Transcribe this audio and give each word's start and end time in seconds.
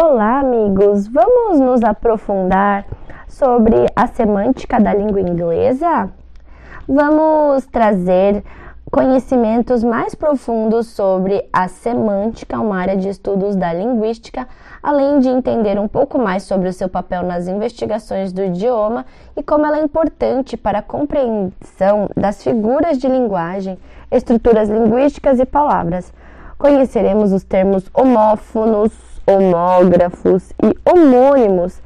Olá, 0.00 0.38
amigos! 0.38 1.08
Vamos 1.08 1.58
nos 1.58 1.82
aprofundar 1.82 2.86
sobre 3.26 3.84
a 3.96 4.06
semântica 4.06 4.78
da 4.78 4.94
língua 4.94 5.20
inglesa? 5.20 6.08
Vamos 6.86 7.66
trazer 7.66 8.44
conhecimentos 8.92 9.82
mais 9.82 10.14
profundos 10.14 10.86
sobre 10.86 11.44
a 11.52 11.66
semântica, 11.66 12.60
uma 12.60 12.78
área 12.78 12.96
de 12.96 13.08
estudos 13.08 13.56
da 13.56 13.72
linguística, 13.72 14.46
além 14.80 15.18
de 15.18 15.28
entender 15.28 15.80
um 15.80 15.88
pouco 15.88 16.16
mais 16.16 16.44
sobre 16.44 16.68
o 16.68 16.72
seu 16.72 16.88
papel 16.88 17.24
nas 17.24 17.48
investigações 17.48 18.32
do 18.32 18.44
idioma 18.44 19.04
e 19.36 19.42
como 19.42 19.66
ela 19.66 19.78
é 19.78 19.82
importante 19.82 20.56
para 20.56 20.78
a 20.78 20.82
compreensão 20.82 22.08
das 22.16 22.40
figuras 22.44 22.98
de 22.98 23.08
linguagem, 23.08 23.76
estruturas 24.12 24.68
linguísticas 24.68 25.40
e 25.40 25.44
palavras. 25.44 26.12
Conheceremos 26.56 27.32
os 27.32 27.42
termos 27.42 27.90
homófonos, 27.92 29.17
homógrafos 29.28 30.52
e 30.62 30.74
homônimos 30.88 31.82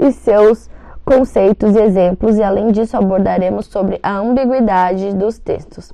e 0.00 0.10
seus 0.10 0.68
conceitos 1.04 1.76
e 1.76 1.80
exemplos, 1.80 2.36
e 2.36 2.42
além 2.42 2.72
disso 2.72 2.96
abordaremos 2.96 3.66
sobre 3.66 4.00
a 4.02 4.16
ambiguidade 4.18 5.14
dos 5.14 5.38
textos. 5.38 5.92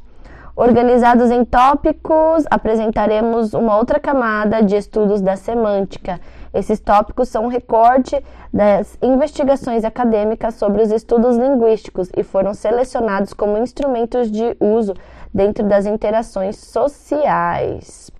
Organizados 0.56 1.30
em 1.30 1.44
tópicos, 1.44 2.44
apresentaremos 2.50 3.54
uma 3.54 3.76
outra 3.76 4.00
camada 4.00 4.60
de 4.60 4.76
estudos 4.76 5.20
da 5.20 5.36
semântica. 5.36 6.20
Esses 6.52 6.80
tópicos 6.80 7.28
são 7.28 7.44
um 7.44 7.48
recorte 7.48 8.20
das 8.52 8.98
investigações 9.00 9.84
acadêmicas 9.84 10.54
sobre 10.54 10.82
os 10.82 10.90
estudos 10.90 11.36
linguísticos 11.36 12.10
e 12.16 12.24
foram 12.24 12.54
selecionados 12.54 13.32
como 13.32 13.58
instrumentos 13.58 14.30
de 14.30 14.56
uso 14.58 14.94
dentro 15.32 15.64
das 15.64 15.86
interações 15.86 16.56
sociais. 16.56 18.10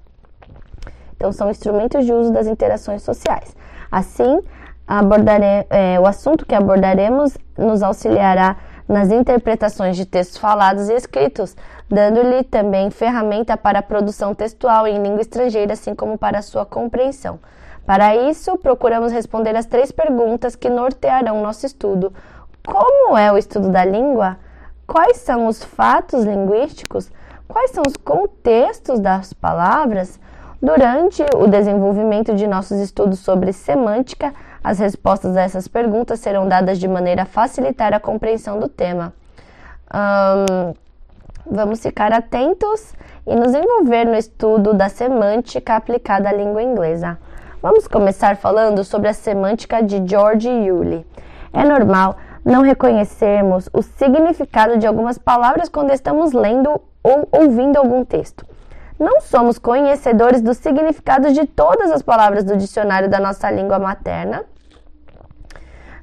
Então, 1.18 1.32
são 1.32 1.50
instrumentos 1.50 2.06
de 2.06 2.12
uso 2.12 2.32
das 2.32 2.46
interações 2.46 3.02
sociais. 3.02 3.56
Assim, 3.90 4.40
abordare, 4.86 5.66
é, 5.68 5.98
o 5.98 6.06
assunto 6.06 6.46
que 6.46 6.54
abordaremos 6.54 7.36
nos 7.58 7.82
auxiliará 7.82 8.56
nas 8.86 9.10
interpretações 9.10 9.96
de 9.96 10.06
textos 10.06 10.38
falados 10.38 10.88
e 10.88 10.94
escritos, 10.94 11.56
dando-lhe 11.90 12.44
também 12.44 12.88
ferramenta 12.88 13.56
para 13.56 13.80
a 13.80 13.82
produção 13.82 14.32
textual 14.32 14.86
em 14.86 15.02
língua 15.02 15.20
estrangeira, 15.20 15.72
assim 15.72 15.92
como 15.92 16.16
para 16.16 16.40
sua 16.40 16.64
compreensão. 16.64 17.40
Para 17.84 18.14
isso, 18.14 18.56
procuramos 18.58 19.10
responder 19.10 19.56
as 19.56 19.66
três 19.66 19.90
perguntas 19.90 20.54
que 20.54 20.70
nortearão 20.70 21.42
nosso 21.42 21.66
estudo: 21.66 22.12
Como 22.64 23.16
é 23.16 23.32
o 23.32 23.36
estudo 23.36 23.70
da 23.70 23.84
língua? 23.84 24.36
Quais 24.86 25.16
são 25.16 25.48
os 25.48 25.64
fatos 25.64 26.24
linguísticos? 26.24 27.10
Quais 27.48 27.72
são 27.72 27.82
os 27.84 27.96
contextos 27.96 29.00
das 29.00 29.32
palavras? 29.32 30.20
Durante 30.60 31.24
o 31.36 31.46
desenvolvimento 31.46 32.34
de 32.34 32.44
nossos 32.44 32.80
estudos 32.80 33.20
sobre 33.20 33.52
semântica, 33.52 34.34
as 34.62 34.80
respostas 34.80 35.36
a 35.36 35.42
essas 35.42 35.68
perguntas 35.68 36.18
serão 36.18 36.48
dadas 36.48 36.80
de 36.80 36.88
maneira 36.88 37.22
a 37.22 37.26
facilitar 37.26 37.94
a 37.94 38.00
compreensão 38.00 38.58
do 38.58 38.68
tema. 38.68 39.12
Um, 39.94 40.74
vamos 41.48 41.80
ficar 41.80 42.12
atentos 42.12 42.92
e 43.24 43.36
nos 43.36 43.54
envolver 43.54 44.04
no 44.04 44.16
estudo 44.16 44.74
da 44.74 44.88
semântica 44.88 45.76
aplicada 45.76 46.28
à 46.28 46.32
língua 46.32 46.60
inglesa. 46.60 47.16
Vamos 47.62 47.86
começar 47.86 48.36
falando 48.36 48.82
sobre 48.82 49.08
a 49.08 49.12
semântica 49.12 49.80
de 49.80 50.02
George 50.04 50.48
Yulee. 50.48 51.06
É 51.52 51.64
normal 51.64 52.16
não 52.44 52.62
reconhecermos 52.62 53.70
o 53.72 53.80
significado 53.80 54.76
de 54.76 54.88
algumas 54.88 55.18
palavras 55.18 55.68
quando 55.68 55.92
estamos 55.92 56.32
lendo 56.32 56.80
ou 57.04 57.28
ouvindo 57.30 57.76
algum 57.76 58.04
texto 58.04 58.47
não 58.98 59.20
somos 59.20 59.58
conhecedores 59.58 60.40
do 60.40 60.52
significado 60.54 61.32
de 61.32 61.46
todas 61.46 61.90
as 61.90 62.02
palavras 62.02 62.44
do 62.44 62.56
dicionário 62.56 63.08
da 63.08 63.20
nossa 63.20 63.50
língua 63.50 63.78
materna. 63.78 64.44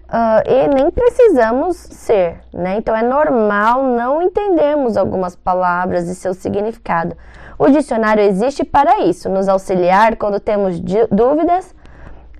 Uh, 0.05 0.47
e 0.47 0.67
nem 0.67 0.91
precisamos 0.91 1.77
ser, 1.77 2.39
né? 2.53 2.77
Então 2.77 2.95
é 2.95 3.01
normal 3.01 3.83
não 3.83 4.21
entendermos 4.21 4.95
algumas 4.95 5.35
palavras 5.35 6.07
e 6.07 6.15
seu 6.15 6.33
significado. 6.33 7.17
O 7.57 7.69
dicionário 7.69 8.23
existe 8.23 8.63
para 8.63 8.99
isso, 8.99 9.29
nos 9.29 9.49
auxiliar 9.49 10.15
quando 10.15 10.39
temos 10.39 10.79
dúvidas 11.09 11.73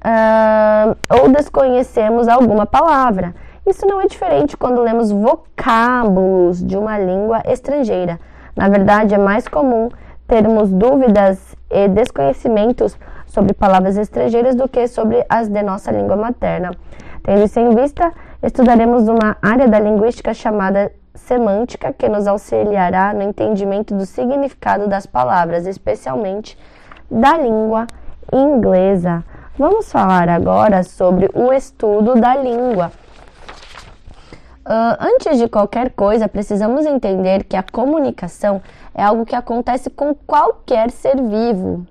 uh, 0.06 0.96
ou 1.20 1.30
desconhecemos 1.30 2.28
alguma 2.28 2.66
palavra. 2.66 3.34
Isso 3.66 3.86
não 3.88 4.00
é 4.00 4.06
diferente 4.06 4.56
quando 4.56 4.82
lemos 4.82 5.12
vocábulos 5.12 6.64
de 6.64 6.78
uma 6.78 7.00
língua 7.00 7.42
estrangeira. 7.48 8.20
Na 8.56 8.70
verdade, 8.70 9.16
é 9.16 9.18
mais 9.18 9.48
comum 9.48 9.90
termos 10.28 10.72
dúvidas 10.72 11.56
e 11.70 11.88
desconhecimentos 11.88 12.98
sobre 13.28 13.54
palavras 13.54 13.98
estrangeiras 13.98 14.56
do 14.56 14.68
que 14.68 14.88
sobre 14.88 15.26
as 15.30 15.48
de 15.48 15.62
nossa 15.62 15.92
língua 15.92 16.16
materna. 16.16 16.72
Tendo 17.24 17.44
isso 17.44 17.60
em 17.60 17.76
vista, 17.76 18.12
estudaremos 18.42 19.08
uma 19.08 19.38
área 19.42 19.68
da 19.68 19.80
linguística 19.80 20.34
chamada 20.34 20.92
semântica, 21.16 21.94
que 21.94 22.08
nos 22.08 22.28
auxiliará 22.28 23.14
no 23.14 23.24
entendimento 23.24 23.96
do 23.96 24.06
significado 24.06 24.88
das 24.88 25.06
palavras, 25.06 25.66
especialmente 25.66 26.58
da 27.10 27.38
língua 27.38 27.88
inglesa. 28.32 29.24
Vamos 29.58 29.92
falar 29.92 30.28
agora 30.30 30.84
sobre 30.84 31.30
o 31.34 31.52
estudo 31.54 32.16
da 32.16 32.36
língua. 32.36 32.92
Uh, 34.66 34.98
antes 35.00 35.38
de 35.38 35.48
qualquer 35.48 35.92
coisa, 35.92 36.28
precisamos 36.28 36.86
entender 36.86 37.44
que 37.44 37.56
a 37.56 37.64
comunicação 37.64 38.62
é 38.96 39.04
algo 39.04 39.26
que 39.26 39.36
acontece 39.36 39.90
com 39.90 40.16
qualquer 40.16 40.90
ser 40.90 41.22
vivo. 41.22 41.86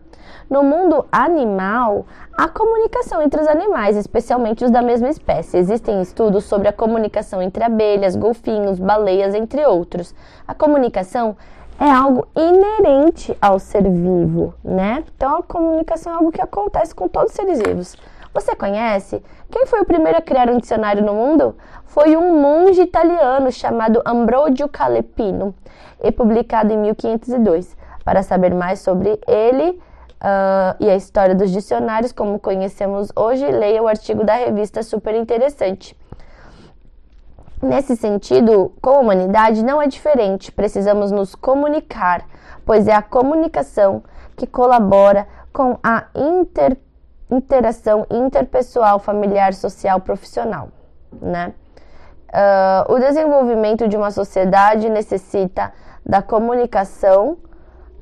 No 0.49 0.63
mundo 0.63 1.07
animal, 1.13 2.07
há 2.37 2.49
comunicação 2.49 3.23
entre 3.23 3.41
os 3.41 3.47
animais, 3.47 3.97
especialmente 3.97 4.65
os 4.65 4.71
da 4.71 4.83
mesma 4.83 5.09
espécie. 5.09 5.57
Existem 5.57 6.03
estudos 6.03 6.45
sobre 6.45 6.69
a 6.69 6.73
comunicação 6.73 7.41
entre 7.41 7.63
abelhas, 7.63 8.17
golfinhos, 8.17 8.79
baleias, 8.79 9.35
entre 9.35 9.65
outros. 9.67 10.15
A 10.47 10.55
comunicação 10.55 11.37
é 11.79 11.91
algo 11.91 12.27
inerente 12.37 13.37
ao 13.41 13.59
ser 13.59 13.83
vivo, 13.83 14.55
né? 14.63 15.05
Então, 15.17 15.39
a 15.39 15.43
comunicação 15.43 16.13
é 16.13 16.17
algo 16.17 16.33
que 16.33 16.41
acontece 16.41 16.95
com 16.95 17.09
todos 17.09 17.31
os 17.31 17.37
seres 17.37 17.59
vivos. 17.59 17.97
Você 18.33 18.55
conhece? 18.55 19.23
Quem 19.51 19.67
foi 19.67 19.81
o 19.81 19.85
primeiro 19.85 20.19
a 20.19 20.23
criar 20.23 20.51
um 20.51 20.59
dicionário 20.59 21.05
no 21.05 21.15
mundo? 21.15 21.55
Foi 21.95 22.17
um 22.17 22.43
monge 22.43 22.83
italiano 22.83 23.53
chamado 23.53 24.03
Ambrogio 24.05 24.69
Calepino 24.69 25.55
e 26.03 26.11
publicado 26.11 26.73
em 26.73 26.77
1502. 26.77 27.77
Para 28.05 28.21
saber 28.25 28.53
mais 28.53 28.81
sobre 28.81 29.17
ele 29.29 29.71
uh, 29.71 30.75
e 30.81 30.91
a 30.91 30.97
história 30.97 31.37
dos 31.37 31.53
dicionários 31.53 32.11
como 32.11 32.41
conhecemos 32.41 33.13
hoje, 33.15 33.47
leia 33.47 33.81
o 33.81 33.87
artigo 33.87 34.25
da 34.25 34.35
revista 34.35 34.83
Super 34.83 35.15
Interessante. 35.15 35.97
Nesse 37.63 37.95
sentido, 37.95 38.73
com 38.83 38.91
a 38.91 38.99
humanidade 38.99 39.65
não 39.65 39.81
é 39.81 39.87
diferente. 39.87 40.51
Precisamos 40.51 41.13
nos 41.13 41.37
comunicar, 41.37 42.27
pois 42.67 42.89
é 42.89 42.93
a 42.93 43.03
comunicação 43.03 44.03
que 44.37 44.49
colabora 44.49 45.29
com 45.53 45.79
a 45.81 46.07
inter 46.13 46.77
interação 47.31 48.05
interpessoal, 48.11 48.99
familiar, 48.99 49.55
social, 49.55 50.01
profissional, 50.01 50.71
né? 51.23 51.55
Uh, 52.35 52.93
o 52.93 52.99
desenvolvimento 52.99 53.87
de 53.87 53.97
uma 53.97 54.11
sociedade 54.11 54.91
necessita 54.91 55.73
da 56.05 56.21
comunicação 56.21 57.39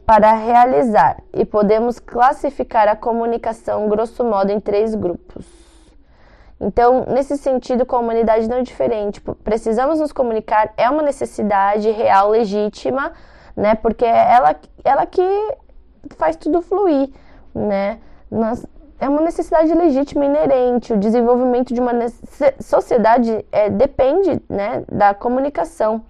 para 0.06 0.32
realizar 0.32 1.22
e 1.34 1.44
podemos 1.44 1.98
classificar 1.98 2.88
a 2.88 2.96
comunicação 2.96 3.90
grosso 3.90 4.24
modo 4.24 4.50
em 4.50 4.58
três 4.58 4.94
grupos. 4.94 5.44
Então, 6.58 7.04
nesse 7.08 7.36
sentido, 7.36 7.84
a 7.86 7.98
humanidade 7.98 8.48
não 8.48 8.58
é 8.58 8.62
diferente. 8.62 9.20
Precisamos 9.20 10.00
nos 10.00 10.12
comunicar, 10.12 10.72
é 10.78 10.88
uma 10.88 11.02
necessidade 11.02 11.90
real, 11.90 12.30
legítima, 12.30 13.12
né? 13.54 13.74
Porque 13.74 14.04
é 14.06 14.32
ela, 14.32 14.56
ela 14.82 15.04
que 15.04 15.22
faz 16.16 16.36
tudo 16.36 16.62
fluir, 16.62 17.10
né? 17.54 17.98
Nós 18.30 18.64
é 19.02 19.08
uma 19.08 19.20
necessidade 19.20 19.74
legítima 19.74 20.24
inerente. 20.24 20.92
O 20.92 20.96
desenvolvimento 20.96 21.74
de 21.74 21.80
uma 21.80 21.92
sociedade 22.60 23.44
é, 23.50 23.68
depende 23.68 24.40
né, 24.48 24.84
da 24.88 25.12
comunicação. 25.12 26.04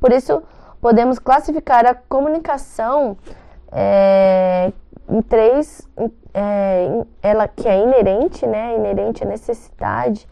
Por 0.00 0.10
isso, 0.10 0.42
podemos 0.80 1.20
classificar 1.20 1.86
a 1.86 1.94
comunicação 1.94 3.16
é, 3.70 4.72
em 5.08 5.22
três, 5.22 5.88
é, 6.34 7.04
ela 7.22 7.46
que 7.46 7.68
é 7.68 7.80
inerente, 7.80 8.44
né, 8.44 8.74
inerente 8.74 9.22
à 9.22 9.26
necessidade, 9.26 10.28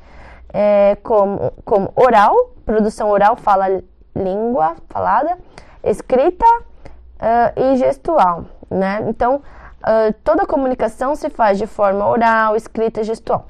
é, 0.53 0.97
como, 1.05 1.53
como 1.65 1.93
oral, 1.95 2.51
produção 2.67 3.09
oral, 3.09 3.37
fala 3.37 3.85
língua 4.17 4.75
falada, 4.89 5.39
escrita 5.85 6.45
uh, 6.47 7.73
e 7.73 7.77
gestual, 7.77 8.47
né? 8.69 9.05
Então, 9.09 9.41
Uh, 9.82 10.12
toda 10.23 10.47
comunicação 10.47 11.15
se 11.15 11.31
faz 11.31 11.59
de 11.59 11.67
forma 11.67 12.06
oral, 12.06 12.55
escrita 12.55 13.00
e 13.00 13.05
gestual. 13.05 13.47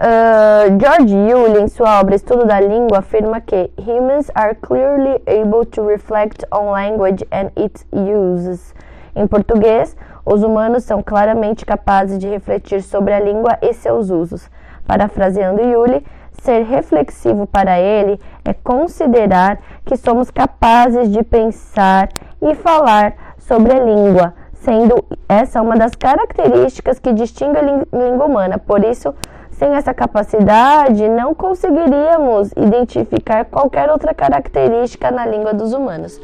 Uh, 0.00 0.78
George 0.80 1.14
Yulee, 1.14 1.62
em 1.62 1.68
sua 1.68 2.00
obra 2.00 2.14
Estudo 2.14 2.44
da 2.44 2.60
Língua, 2.60 2.98
afirma 2.98 3.40
que 3.40 3.70
humans 3.78 4.30
are 4.34 4.54
clearly 4.54 5.20
able 5.26 5.64
to 5.66 5.86
reflect 5.86 6.44
on 6.52 6.70
language 6.70 7.24
and 7.32 7.50
its 7.56 7.84
uses. 7.92 8.74
Em 9.14 9.26
português, 9.26 9.96
os 10.24 10.42
humanos 10.42 10.84
são 10.84 11.02
claramente 11.02 11.64
capazes 11.64 12.18
de 12.18 12.28
refletir 12.28 12.82
sobre 12.82 13.12
a 13.12 13.20
língua 13.20 13.58
e 13.62 13.72
seus 13.72 14.10
usos. 14.10 14.48
Parafraseando 14.86 15.62
Yuli, 15.62 16.04
ser 16.42 16.62
reflexivo 16.64 17.46
para 17.46 17.80
ele 17.80 18.20
é 18.44 18.52
considerar 18.52 19.58
que 19.84 19.96
somos 19.96 20.30
capazes 20.30 21.10
de 21.10 21.22
pensar 21.22 22.08
e 22.40 22.54
falar 22.54 23.14
sobre 23.38 23.72
a 23.72 23.80
língua, 23.80 24.34
sendo 24.60 25.04
essa 25.28 25.62
uma 25.62 25.76
das 25.76 25.94
características 25.94 26.98
que 26.98 27.12
distingue 27.12 27.58
a 27.58 27.62
língua 27.62 28.26
humana. 28.26 28.58
Por 28.58 28.84
isso, 28.84 29.14
sem 29.52 29.74
essa 29.74 29.92
capacidade, 29.92 31.08
não 31.08 31.34
conseguiríamos 31.34 32.52
identificar 32.56 33.44
qualquer 33.44 33.90
outra 33.90 34.14
característica 34.14 35.10
na 35.10 35.26
língua 35.26 35.52
dos 35.52 35.72
humanos. 35.72 36.20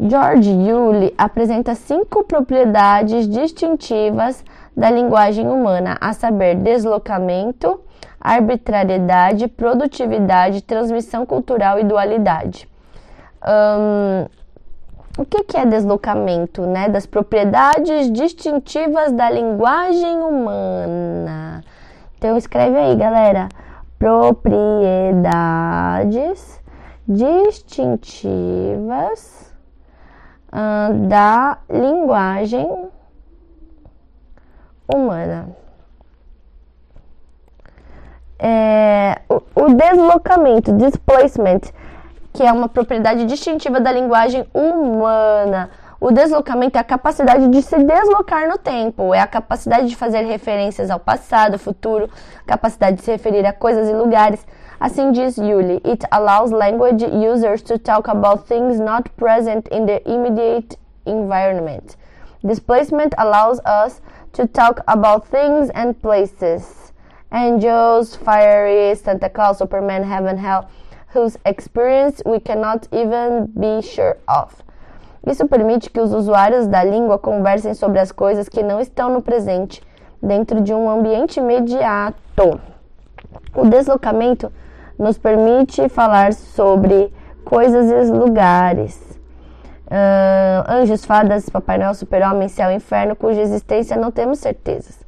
George 0.00 0.50
Yulee 0.50 1.14
apresenta 1.18 1.74
cinco 1.74 2.24
propriedades 2.24 3.28
distintivas 3.28 4.42
da 4.74 4.90
linguagem 4.90 5.46
humana, 5.46 5.98
a 6.00 6.14
saber, 6.14 6.54
deslocamento, 6.54 7.80
arbitrariedade, 8.18 9.46
produtividade, 9.48 10.62
transmissão 10.62 11.26
cultural 11.26 11.78
e 11.78 11.84
dualidade. 11.84 12.66
Um, 13.46 14.26
o 15.20 15.24
que, 15.26 15.44
que 15.44 15.56
é 15.58 15.66
deslocamento? 15.66 16.62
Né? 16.62 16.88
Das 16.88 17.04
propriedades 17.04 18.10
distintivas 18.10 19.12
da 19.12 19.28
linguagem 19.28 20.18
humana. 20.18 21.62
Então 22.16 22.38
escreve 22.38 22.78
aí, 22.78 22.96
galera. 22.96 23.50
Propriedades 23.98 26.58
distintivas 27.06 29.52
uh, 30.48 30.94
da 31.06 31.58
linguagem 31.68 32.88
humana. 34.88 35.50
É, 38.38 39.20
o, 39.28 39.42
o 39.54 39.74
deslocamento, 39.74 40.72
displacement, 40.72 41.60
que 42.40 42.46
é 42.46 42.50
uma 42.50 42.70
propriedade 42.70 43.26
distintiva 43.26 43.78
da 43.80 43.92
linguagem 43.92 44.46
humana. 44.54 45.68
O 46.00 46.10
deslocamento 46.10 46.78
é 46.78 46.80
a 46.80 46.84
capacidade 46.84 47.46
de 47.48 47.60
se 47.60 47.76
deslocar 47.84 48.48
no 48.48 48.56
tempo, 48.56 49.12
é 49.12 49.20
a 49.20 49.26
capacidade 49.26 49.88
de 49.88 49.94
fazer 49.94 50.22
referências 50.22 50.88
ao 50.88 50.98
passado, 50.98 51.58
futuro, 51.58 52.08
capacidade 52.46 52.96
de 52.96 53.02
se 53.02 53.10
referir 53.10 53.44
a 53.44 53.52
coisas 53.52 53.90
e 53.90 53.92
lugares. 53.92 54.46
Assim 54.80 55.12
diz 55.12 55.36
Yuli, 55.36 55.82
it 55.84 56.06
allows 56.10 56.50
language 56.50 57.04
users 57.04 57.60
to 57.60 57.78
talk 57.78 58.08
about 58.08 58.46
things 58.48 58.80
not 58.80 59.10
present 59.18 59.68
in 59.70 59.84
their 59.84 60.00
immediate 60.06 60.78
environment. 61.04 61.94
Displacement 62.42 63.12
allows 63.18 63.60
us 63.66 64.00
to 64.32 64.46
talk 64.46 64.82
about 64.86 65.26
things 65.28 65.68
and 65.74 65.92
places. 66.00 66.94
Angels, 67.30 68.16
fairies, 68.16 69.02
Santa 69.02 69.28
Claus, 69.28 69.58
Superman, 69.58 70.04
heaven, 70.04 70.38
hell, 70.38 70.70
whose 71.14 71.38
experience 71.44 72.22
we 72.24 72.40
cannot 72.40 72.86
even 72.92 73.46
be 73.54 73.82
sure 73.82 74.16
of. 74.28 74.54
Isso 75.26 75.46
permite 75.46 75.90
que 75.90 76.00
os 76.00 76.12
usuários 76.12 76.66
da 76.66 76.82
língua 76.82 77.18
conversem 77.18 77.74
sobre 77.74 77.98
as 77.98 78.10
coisas 78.10 78.48
que 78.48 78.62
não 78.62 78.80
estão 78.80 79.10
no 79.10 79.20
presente, 79.20 79.82
dentro 80.22 80.60
de 80.60 80.72
um 80.72 80.88
ambiente 80.88 81.40
imediato. 81.40 82.60
O 83.54 83.66
deslocamento 83.66 84.52
nos 84.98 85.18
permite 85.18 85.88
falar 85.88 86.32
sobre 86.32 87.12
coisas 87.44 87.90
e 87.90 88.12
lugares. 88.12 89.10
Uh, 89.86 90.70
anjos, 90.70 91.04
fadas, 91.04 91.48
Papai 91.48 91.76
Noel, 91.76 91.94
Super-Homem, 91.94 92.48
Céu 92.48 92.70
Inferno, 92.70 93.16
cuja 93.16 93.40
existência 93.40 93.96
não 93.96 94.10
temos 94.10 94.38
certezas. 94.38 95.00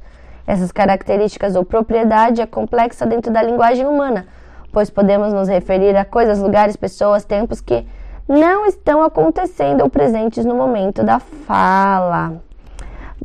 Essas 0.45 0.71
características 0.71 1.55
ou 1.55 1.63
propriedade 1.63 2.41
é 2.41 2.45
complexa 2.45 3.05
dentro 3.05 3.31
da 3.31 3.41
linguagem 3.41 3.87
humana, 3.87 4.27
pois 4.73 4.89
podemos 4.89 5.31
nos 5.31 5.47
referir 5.47 5.95
a 5.95 6.03
coisas, 6.03 6.39
lugares, 6.39 6.75
pessoas, 6.75 7.23
tempos 7.23 7.61
que 7.61 7.85
não 8.27 8.65
estão 8.65 9.03
acontecendo 9.03 9.81
ou 9.81 9.89
presentes 9.89 10.43
no 10.43 10.55
momento 10.55 11.03
da 11.03 11.19
fala. 11.19 12.33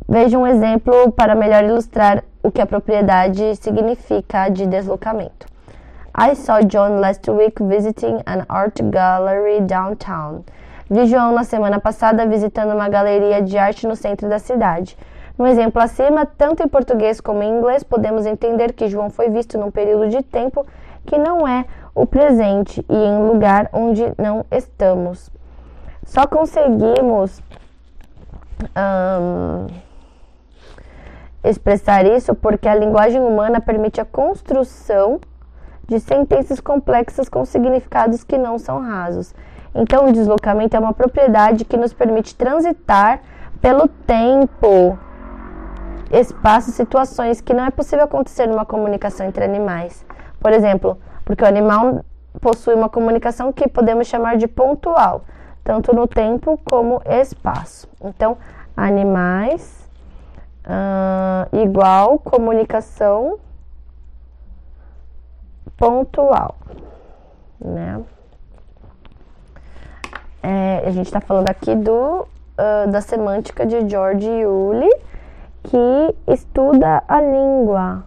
Veja 0.07 0.37
um 0.37 0.45
exemplo 0.45 1.11
para 1.11 1.35
melhor 1.35 1.63
ilustrar 1.63 2.23
o 2.43 2.51
que 2.51 2.61
a 2.61 2.67
propriedade 2.67 3.55
significa 3.55 4.47
de 4.49 4.65
deslocamento. 4.67 5.47
I 6.15 6.35
saw 6.35 6.61
John 6.63 6.99
last 6.99 7.29
week 7.29 7.63
visiting 7.63 8.21
an 8.25 8.45
art 8.47 8.79
gallery 8.83 9.61
downtown. 9.61 10.43
Vi 10.89 11.05
João 11.05 11.31
na 11.31 11.43
semana 11.43 11.79
passada 11.79 12.25
visitando 12.25 12.73
uma 12.73 12.89
galeria 12.89 13.41
de 13.41 13.57
arte 13.57 13.87
no 13.87 13.95
centro 13.95 14.27
da 14.27 14.39
cidade. 14.39 14.97
No 15.37 15.47
exemplo 15.47 15.81
acima, 15.81 16.25
tanto 16.25 16.61
em 16.61 16.67
português 16.67 17.21
como 17.21 17.41
em 17.41 17.57
inglês, 17.57 17.83
podemos 17.83 18.25
entender 18.25 18.73
que 18.73 18.89
João 18.89 19.09
foi 19.09 19.29
visto 19.29 19.57
num 19.57 19.71
período 19.71 20.09
de 20.09 20.21
tempo 20.21 20.65
que 21.09 21.17
não 21.17 21.47
é 21.47 21.65
o 21.95 22.05
presente 22.05 22.85
e 22.87 22.95
em 22.95 23.27
lugar 23.27 23.67
onde 23.73 24.13
não 24.15 24.45
estamos. 24.51 25.31
Só 26.05 26.27
conseguimos 26.27 27.41
expressar 31.43 32.05
isso 32.05 32.35
porque 32.35 32.69
a 32.69 32.75
linguagem 32.75 33.19
humana 33.19 33.59
permite 33.59 33.99
a 33.99 34.05
construção 34.05 35.19
de 35.87 35.99
sentenças 35.99 36.59
complexas 36.59 37.27
com 37.27 37.43
significados 37.43 38.23
que 38.23 38.37
não 38.37 38.59
são 38.59 38.79
rasos. 38.79 39.33
Então, 39.73 40.09
o 40.09 40.13
deslocamento 40.13 40.75
é 40.75 40.79
uma 40.79 40.93
propriedade 40.93 41.65
que 41.65 41.77
nos 41.77 41.91
permite 41.91 42.35
transitar 42.35 43.21
pelo 43.59 43.87
tempo, 43.87 44.97
espaço, 46.11 46.71
situações 46.71 47.41
que 47.41 47.53
não 47.53 47.65
é 47.65 47.71
possível 47.71 48.05
acontecer 48.05 48.47
numa 48.47 48.65
comunicação 48.65 49.25
entre 49.25 49.43
animais. 49.43 50.05
Por 50.39 50.51
exemplo, 50.51 50.97
porque 51.25 51.43
o 51.43 51.47
animal 51.47 52.03
possui 52.41 52.73
uma 52.73 52.89
comunicação 52.89 53.51
que 53.51 53.67
podemos 53.67 54.07
chamar 54.07 54.37
de 54.37 54.47
pontual, 54.47 55.23
tanto 55.63 55.93
no 55.95 56.07
tempo 56.07 56.59
como 56.63 57.01
espaço. 57.05 57.87
Então, 58.01 58.37
animais 58.75 59.89
uh, 60.65 61.55
igual 61.57 62.19
comunicação 62.19 63.39
pontual, 65.77 66.55
né? 67.59 68.01
É, 70.41 70.83
a 70.85 70.91
gente 70.91 71.05
está 71.05 71.19
falando 71.19 71.49
aqui 71.49 71.75
do 71.75 72.21
uh, 72.59 72.89
da 72.89 73.01
semântica 73.01 73.65
de 73.65 73.87
George 73.89 74.27
Yulee, 74.27 74.89
que 75.63 76.15
estuda 76.27 77.03
a 77.07 77.21
língua, 77.21 78.03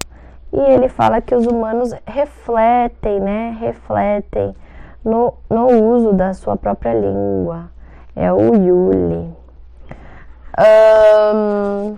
e 0.53 0.61
ele 0.61 0.89
fala 0.89 1.21
que 1.21 1.35
os 1.35 1.47
humanos 1.47 1.95
refletem, 2.07 3.19
né? 3.21 3.57
Refletem 3.59 4.55
no, 5.05 5.35
no 5.49 5.67
uso 5.67 6.13
da 6.13 6.35
sua 6.35 6.57
própria 6.57 6.93
língua. 6.93 7.71
É 8.15 8.31
o 8.31 8.55
Yuli. 8.55 9.35
Um, 10.59 11.97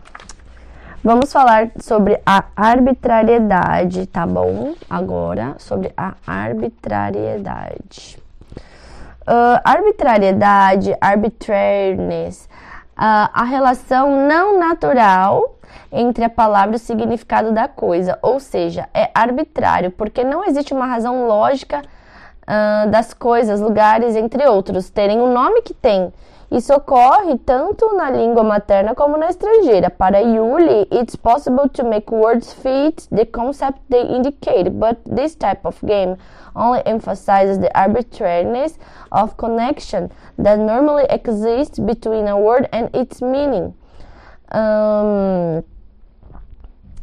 vamos 1.03 1.33
falar 1.33 1.73
sobre 1.81 2.21
a 2.25 2.45
arbitrariedade, 2.55 4.07
tá 4.07 4.25
bom? 4.25 4.75
Agora, 4.89 5.57
sobre 5.59 5.93
a 5.97 6.15
arbitrariedade. 6.25 8.23
Uh, 9.27 9.59
arbitrariedade, 9.65 10.95
arbitrariness, 11.01 12.49
uh, 12.97 13.29
a 13.33 13.43
relação 13.43 14.29
não 14.29 14.59
natural 14.59 15.54
entre 15.95 16.25
a 16.25 16.31
palavra 16.31 16.75
e 16.75 16.77
o 16.77 16.79
significado 16.79 17.53
da 17.53 17.69
coisa, 17.69 18.19
ou 18.21 18.41
seja, 18.41 18.89
é 18.93 19.11
arbitrário, 19.15 19.91
porque 19.91 20.25
não 20.25 20.45
existe 20.45 20.75
uma 20.75 20.87
razão 20.87 21.27
lógica 21.27 21.81
uh, 21.81 22.91
das 22.91 23.15
coisas, 23.15 23.61
lugares, 23.61 24.17
entre 24.17 24.47
outros, 24.47 24.91
terem 24.91 25.21
o 25.21 25.29
nome 25.29 25.63
que 25.63 25.73
tem. 25.73 26.13
Isso 26.51 26.73
ocorre 26.73 27.37
tanto 27.39 27.95
na 27.95 28.11
língua 28.11 28.45
materna 28.45 28.95
como 28.95 29.17
na 29.17 29.29
estrangeira. 29.29 29.91
Para 29.91 30.21
Yuli, 30.21 30.87
it's 30.93 31.17
possible 31.17 31.69
to 31.71 31.83
make 31.85 32.15
words 32.15 32.53
fit 32.53 33.09
the 33.11 33.25
concept 33.25 33.81
they 33.89 34.03
indicate, 34.03 34.71
but 34.71 34.99
this 35.05 35.35
type 35.35 35.65
of 35.65 35.77
game 35.85 36.17
only 36.55 36.81
emphasizes 36.87 37.59
the 37.59 37.71
arbitrariness 37.75 38.79
of 39.11 39.37
connection 39.37 40.11
that 40.39 40.59
normally 40.59 41.07
exists 41.11 41.79
between 41.79 42.29
a 42.29 42.39
word 42.39 42.69
and 42.73 42.89
its 42.95 43.21
meaning. 43.21 43.75
Um, 44.53 45.65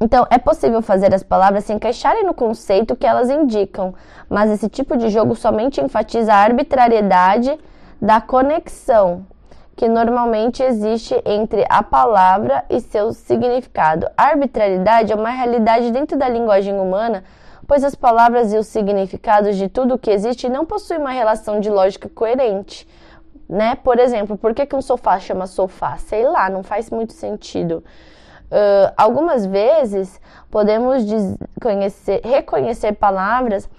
então, 0.04 0.26
é 0.32 0.40
possível 0.40 0.82
fazer 0.82 1.14
as 1.14 1.22
palavras 1.22 1.64
se 1.64 1.74
encaixarem 1.74 2.24
no 2.26 2.34
conceito 2.34 2.96
que 2.96 3.06
elas 3.06 3.30
indicam, 3.30 3.94
mas 4.28 4.50
esse 4.50 4.68
tipo 4.68 4.98
de 4.98 5.10
jogo 5.10 5.36
somente 5.36 5.80
enfatiza 5.80 6.34
a 6.34 6.38
arbitrariedade 6.38 7.56
da 8.02 8.20
conexão 8.20 9.24
que 9.76 9.88
normalmente 9.88 10.64
existe 10.64 11.14
entre 11.24 11.66
a 11.70 11.84
palavra 11.84 12.66
e 12.68 12.80
seu 12.80 13.14
significado. 13.14 14.08
A 14.18 14.24
arbitrariedade 14.26 15.12
é 15.12 15.16
uma 15.16 15.30
realidade 15.30 15.92
dentro 15.92 16.18
da 16.18 16.28
linguagem 16.28 16.80
humana, 16.80 17.24
pois 17.68 17.84
as 17.84 17.94
palavras 17.94 18.52
e 18.52 18.58
os 18.58 18.66
significados 18.66 19.56
de 19.56 19.70
tudo 19.70 19.94
o 19.94 20.00
que 20.00 20.10
existe 20.10 20.50
não 20.50 20.66
possuem 20.66 21.00
uma 21.00 21.12
relação 21.12 21.60
de 21.60 21.70
lógica 21.70 22.10
coerente. 22.10 22.88
né? 23.48 23.76
Por 23.76 24.00
exemplo, 24.00 24.38
por 24.38 24.54
que, 24.56 24.66
que 24.66 24.76
um 24.76 24.82
sofá 24.82 25.20
chama 25.20 25.46
sofá? 25.46 25.98
Sei 25.98 26.24
lá, 26.28 26.50
não 26.50 26.64
faz 26.64 26.90
muito 26.90 27.14
sentido. 27.14 27.84
Uh, 28.52 28.92
algumas 28.98 29.46
vezes 29.46 30.20
podemos 30.50 31.06
conhecer, 31.62 32.20
reconhecer 32.22 32.92
palavras 32.94 33.70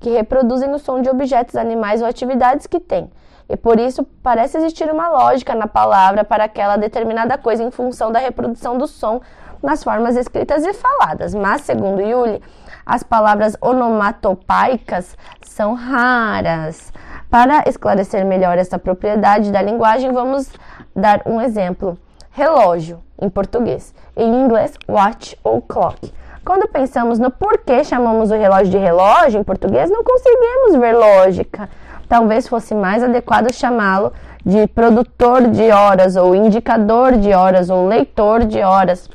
que 0.00 0.08
reproduzem 0.08 0.72
o 0.72 0.78
som 0.78 1.02
de 1.02 1.10
objetos, 1.10 1.54
animais 1.54 2.00
ou 2.00 2.08
atividades 2.08 2.66
que 2.66 2.80
têm. 2.80 3.10
E 3.48 3.56
por 3.56 3.78
isso 3.78 4.02
parece 4.22 4.56
existir 4.56 4.90
uma 4.90 5.10
lógica 5.10 5.54
na 5.54 5.66
palavra 5.66 6.24
para 6.24 6.44
aquela 6.44 6.76
determinada 6.76 7.36
coisa 7.36 7.62
em 7.62 7.70
função 7.70 8.10
da 8.10 8.18
reprodução 8.18 8.78
do 8.78 8.86
som 8.86 9.20
nas 9.62 9.84
formas 9.84 10.16
escritas 10.16 10.64
e 10.64 10.72
faladas. 10.72 11.34
Mas, 11.34 11.60
segundo 11.60 12.00
Yuli, 12.00 12.42
as 12.84 13.02
palavras 13.02 13.56
onomatopaicas 13.60 15.16
são 15.42 15.74
raras. 15.74 16.92
Para 17.30 17.64
esclarecer 17.66 18.24
melhor 18.24 18.58
essa 18.58 18.78
propriedade 18.78 19.52
da 19.52 19.62
linguagem, 19.62 20.12
vamos 20.12 20.50
dar 20.96 21.22
um 21.26 21.40
exemplo. 21.40 21.98
Relógio, 22.34 23.00
em 23.20 23.28
português. 23.28 23.94
Em 24.16 24.42
inglês, 24.42 24.72
watch 24.88 25.38
ou 25.44 25.60
clock. 25.60 26.12
Quando 26.42 26.66
pensamos 26.66 27.18
no 27.18 27.30
porquê 27.30 27.84
chamamos 27.84 28.30
o 28.30 28.34
relógio 28.34 28.70
de 28.70 28.78
relógio 28.78 29.38
em 29.38 29.44
português, 29.44 29.90
não 29.90 30.02
conseguimos 30.02 30.76
ver 30.76 30.92
lógica. 30.92 31.68
Talvez 32.08 32.48
fosse 32.48 32.74
mais 32.74 33.02
adequado 33.02 33.52
chamá-lo 33.52 34.12
de 34.44 34.66
produtor 34.66 35.46
de 35.48 35.70
horas, 35.70 36.16
ou 36.16 36.34
indicador 36.34 37.18
de 37.18 37.32
horas, 37.32 37.68
ou 37.68 37.86
leitor 37.86 38.44
de 38.44 38.60
horas. 38.60 39.10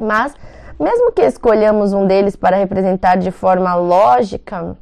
Mas, 0.00 0.34
mesmo 0.78 1.12
que 1.12 1.22
escolhamos 1.22 1.92
um 1.92 2.06
deles 2.06 2.36
para 2.36 2.56
representar 2.56 3.16
de 3.16 3.30
forma 3.30 3.74
lógica, 3.74 4.76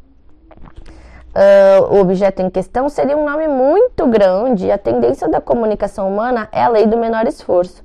uh, 1.35 1.94
o 1.94 2.00
objeto 2.00 2.42
em 2.42 2.50
questão 2.50 2.88
seria 2.88 3.16
um 3.16 3.25
nome 3.25 3.49
muito 3.49 4.06
grande 4.06 4.70
a 4.70 4.78
tendência 4.78 5.28
da 5.28 5.40
comunicação 5.40 6.08
humana 6.08 6.49
é 6.52 6.62
a 6.62 6.68
lei 6.68 6.87
do 6.87 6.97
menor 6.97 7.26
esforço. 7.26 7.85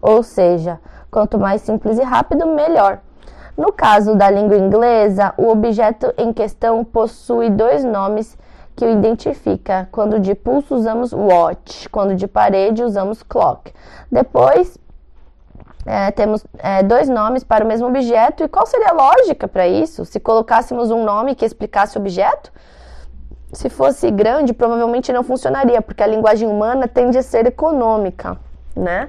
Ou 0.00 0.22
seja, 0.22 0.80
quanto 1.10 1.38
mais 1.38 1.62
simples 1.62 1.98
e 1.98 2.02
rápido, 2.02 2.46
melhor. 2.46 3.00
No 3.56 3.72
caso 3.72 4.16
da 4.16 4.28
língua 4.28 4.56
inglesa, 4.56 5.32
o 5.36 5.48
objeto 5.48 6.12
em 6.18 6.32
questão 6.32 6.84
possui 6.84 7.50
dois 7.50 7.84
nomes 7.84 8.36
que 8.74 8.84
o 8.84 8.90
identifica. 8.90 9.88
Quando 9.92 10.18
de 10.18 10.34
pulso 10.34 10.74
usamos 10.74 11.12
watch, 11.12 11.88
quando 11.88 12.16
de 12.16 12.26
parede 12.26 12.82
usamos 12.82 13.22
clock. 13.22 13.72
Depois 14.10 14.76
é, 15.86 16.10
temos 16.10 16.44
é, 16.58 16.82
dois 16.82 17.08
nomes 17.08 17.44
para 17.44 17.64
o 17.64 17.68
mesmo 17.68 17.86
objeto. 17.86 18.42
E 18.42 18.48
qual 18.48 18.66
seria 18.66 18.88
a 18.88 18.92
lógica 18.92 19.46
para 19.46 19.68
isso? 19.68 20.04
Se 20.04 20.18
colocássemos 20.18 20.90
um 20.90 21.04
nome 21.04 21.34
que 21.34 21.44
explicasse 21.44 21.96
o 21.96 22.00
objeto? 22.00 22.52
Se 23.54 23.70
fosse 23.70 24.10
grande, 24.10 24.52
provavelmente 24.52 25.12
não 25.12 25.22
funcionaria, 25.22 25.80
porque 25.80 26.02
a 26.02 26.06
linguagem 26.06 26.48
humana 26.48 26.86
tende 26.86 27.16
a 27.16 27.22
ser 27.22 27.46
econômica, 27.46 28.36
né? 28.76 29.08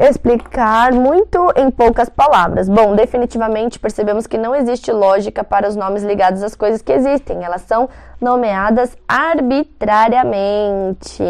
Explicar 0.00 0.92
muito 0.92 1.52
em 1.56 1.72
poucas 1.72 2.08
palavras. 2.08 2.68
Bom, 2.68 2.94
definitivamente 2.94 3.80
percebemos 3.80 4.28
que 4.28 4.38
não 4.38 4.54
existe 4.54 4.92
lógica 4.92 5.42
para 5.42 5.68
os 5.68 5.74
nomes 5.74 6.04
ligados 6.04 6.40
às 6.42 6.54
coisas 6.54 6.80
que 6.80 6.92
existem, 6.92 7.44
elas 7.44 7.62
são 7.62 7.88
nomeadas 8.20 8.96
arbitrariamente. 9.08 11.24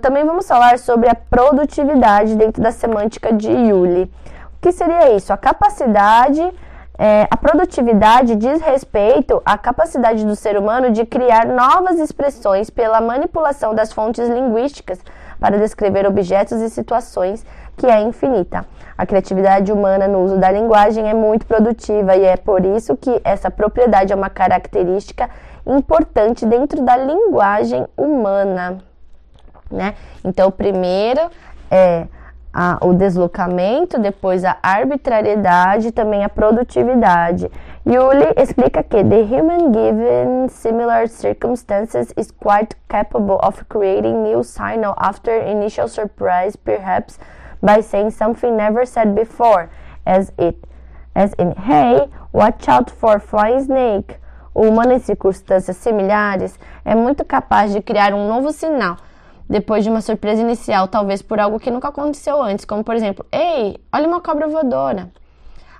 Também 0.00 0.24
vamos 0.24 0.46
falar 0.46 0.78
sobre 0.78 1.08
a 1.08 1.16
produtividade 1.16 2.36
dentro 2.36 2.62
da 2.62 2.70
semântica 2.70 3.32
de 3.32 3.50
Yuli. 3.50 4.04
O 4.04 4.08
que 4.62 4.70
seria 4.70 5.12
isso? 5.14 5.32
A 5.32 5.36
capacidade 5.36 6.48
é, 7.04 7.26
a 7.28 7.36
produtividade 7.36 8.36
diz 8.36 8.60
respeito 8.60 9.42
à 9.44 9.58
capacidade 9.58 10.24
do 10.24 10.36
ser 10.36 10.56
humano 10.56 10.92
de 10.92 11.04
criar 11.04 11.46
novas 11.46 11.98
expressões 11.98 12.70
pela 12.70 13.00
manipulação 13.00 13.74
das 13.74 13.92
fontes 13.92 14.28
linguísticas 14.28 15.00
para 15.40 15.58
descrever 15.58 16.06
objetos 16.06 16.60
e 16.60 16.70
situações, 16.70 17.44
que 17.76 17.86
é 17.86 18.00
infinita. 18.00 18.64
A 18.96 19.04
criatividade 19.04 19.72
humana 19.72 20.06
no 20.06 20.20
uso 20.20 20.38
da 20.38 20.48
linguagem 20.52 21.10
é 21.10 21.12
muito 21.12 21.44
produtiva 21.44 22.14
e 22.14 22.24
é 22.24 22.36
por 22.36 22.64
isso 22.64 22.96
que 22.96 23.20
essa 23.24 23.50
propriedade 23.50 24.12
é 24.12 24.14
uma 24.14 24.30
característica 24.30 25.28
importante 25.66 26.46
dentro 26.46 26.82
da 26.82 26.96
linguagem 26.96 27.84
humana. 27.96 28.78
Né? 29.68 29.96
Então, 30.24 30.52
primeiro 30.52 31.22
é 31.68 32.06
a, 32.52 32.78
o 32.82 32.92
deslocamento, 32.92 33.98
depois 33.98 34.44
a 34.44 34.58
arbitrariedade 34.62 35.88
e 35.88 35.92
também 35.92 36.24
a 36.24 36.28
produtividade. 36.28 37.50
Yuli 37.86 38.32
explica 38.36 38.82
que 38.82 39.02
the 39.02 39.22
human 39.22 39.72
given 39.72 40.48
similar 40.48 41.08
circumstances 41.08 42.12
is 42.16 42.30
quite 42.30 42.76
capable 42.88 43.38
of 43.42 43.64
creating 43.68 44.22
new 44.22 44.44
signal 44.44 44.94
after 44.98 45.32
initial 45.48 45.88
surprise, 45.88 46.54
perhaps 46.56 47.18
by 47.62 47.80
saying 47.80 48.10
something 48.10 48.54
never 48.54 48.86
said 48.86 49.14
before, 49.14 49.68
as 50.04 50.32
it 50.38 50.56
as 51.14 51.32
in 51.38 51.52
hey, 51.52 52.08
watch 52.32 52.68
out 52.68 52.90
for 52.90 53.18
flying 53.18 53.64
snake. 53.64 54.16
O 54.54 54.68
humano 54.68 54.92
em 54.92 54.98
circunstâncias 54.98 55.78
similares 55.78 56.58
é 56.84 56.94
muito 56.94 57.24
capaz 57.24 57.72
de 57.72 57.80
criar 57.80 58.12
um 58.12 58.28
novo 58.28 58.52
sinal 58.52 58.96
depois 59.48 59.84
de 59.84 59.90
uma 59.90 60.00
surpresa 60.00 60.40
inicial, 60.40 60.88
talvez 60.88 61.22
por 61.22 61.38
algo 61.38 61.58
que 61.58 61.70
nunca 61.70 61.88
aconteceu 61.88 62.42
antes, 62.42 62.64
como 62.64 62.82
por 62.82 62.94
exemplo, 62.94 63.24
ei, 63.30 63.78
olha 63.92 64.08
uma 64.08 64.20
cobra 64.20 64.48
voadora. 64.48 65.10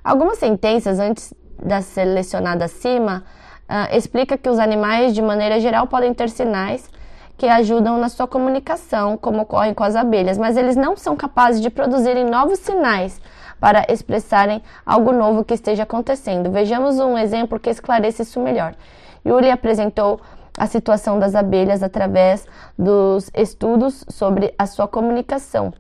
Algumas 0.05 0.39
sentenças 0.39 0.99
antes 0.99 1.33
da 1.63 1.81
selecionada 1.81 2.65
acima 2.65 3.25
uh, 3.69 3.97
explica 3.97 4.37
que 4.37 4.49
os 4.49 4.59
animais, 4.59 5.15
de 5.15 5.23
maneira 5.23 5.61
geral, 5.61 5.87
podem 5.87 6.13
ter 6.13 6.29
sinais 6.29 6.91
que 7.37 7.47
ajudam 7.47 7.99
na 7.99 8.09
sua 8.09 8.27
comunicação, 8.27 9.17
como 9.17 9.43
ocorre 9.43 9.75
com 9.75 9.83
as 9.83 9.97
abelhas, 9.97 10.39
mas 10.39 10.57
eles 10.57 10.77
não 10.77 10.97
são 10.97 11.17
capazes 11.17 11.61
de 11.61 11.71
produzirem 11.71 12.25
novos 12.25 12.59
sinais 12.59 13.21
para 13.59 13.87
expressarem 13.89 14.63
algo 14.85 15.13
novo 15.13 15.45
que 15.45 15.55
esteja 15.55 15.85
acontecendo. 15.85 16.51
Vejamos 16.51 16.99
um 16.99 17.17
exemplo 17.17 17.61
que 17.61 17.71
esclarece 17.71 18.23
isso 18.23 18.41
melhor. 18.41 18.75
Yuri 19.25 19.51
apresentou 19.51 20.21
a 20.57 20.67
situação 20.67 21.19
das 21.19 21.35
abelhas 21.35 21.83
através 21.83 22.47
dos 22.79 23.31
estudos 23.35 24.05
sobre 24.09 24.55
a 24.59 24.67
sua 24.67 24.87
comunicação, 24.87 25.73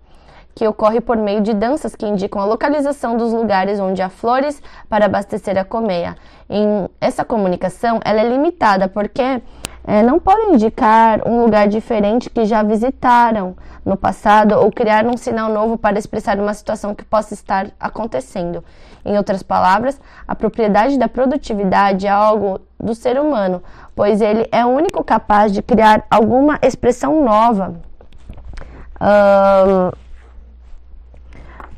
que 0.54 0.66
ocorre 0.66 1.00
por 1.00 1.16
meio 1.16 1.40
de 1.40 1.52
danças 1.54 1.94
que 1.94 2.06
indicam 2.06 2.40
a 2.40 2.44
localização 2.44 3.16
dos 3.16 3.32
lugares 3.32 3.80
onde 3.80 4.02
há 4.02 4.08
flores 4.08 4.62
para 4.88 5.06
abastecer 5.06 5.58
a 5.58 5.64
colmeia. 5.64 6.16
Em 6.48 6.88
essa 7.00 7.24
comunicação, 7.24 8.00
ela 8.04 8.20
é 8.20 8.28
limitada 8.28 8.88
porque 8.88 9.42
é, 9.84 10.02
não 10.02 10.20
podem 10.20 10.54
indicar 10.54 11.26
um 11.26 11.42
lugar 11.42 11.66
diferente 11.66 12.30
que 12.30 12.44
já 12.44 12.62
visitaram 12.62 13.56
no 13.84 13.96
passado 13.96 14.52
ou 14.52 14.70
criar 14.70 15.06
um 15.06 15.16
sinal 15.16 15.50
novo 15.52 15.76
para 15.76 15.98
expressar 15.98 16.38
uma 16.38 16.54
situação 16.54 16.94
que 16.94 17.04
possa 17.04 17.34
estar 17.34 17.68
acontecendo. 17.80 18.62
Em 19.04 19.16
outras 19.16 19.42
palavras, 19.42 20.00
a 20.26 20.36
propriedade 20.36 20.96
da 20.96 21.08
produtividade 21.08 22.06
é 22.06 22.10
algo 22.10 22.60
do 22.82 22.94
ser 22.94 23.20
humano, 23.20 23.62
pois 23.94 24.20
ele 24.20 24.48
é 24.50 24.64
o 24.64 24.68
único 24.68 25.04
capaz 25.04 25.52
de 25.52 25.62
criar 25.62 26.04
alguma 26.10 26.58
expressão 26.62 27.24
nova 27.24 27.80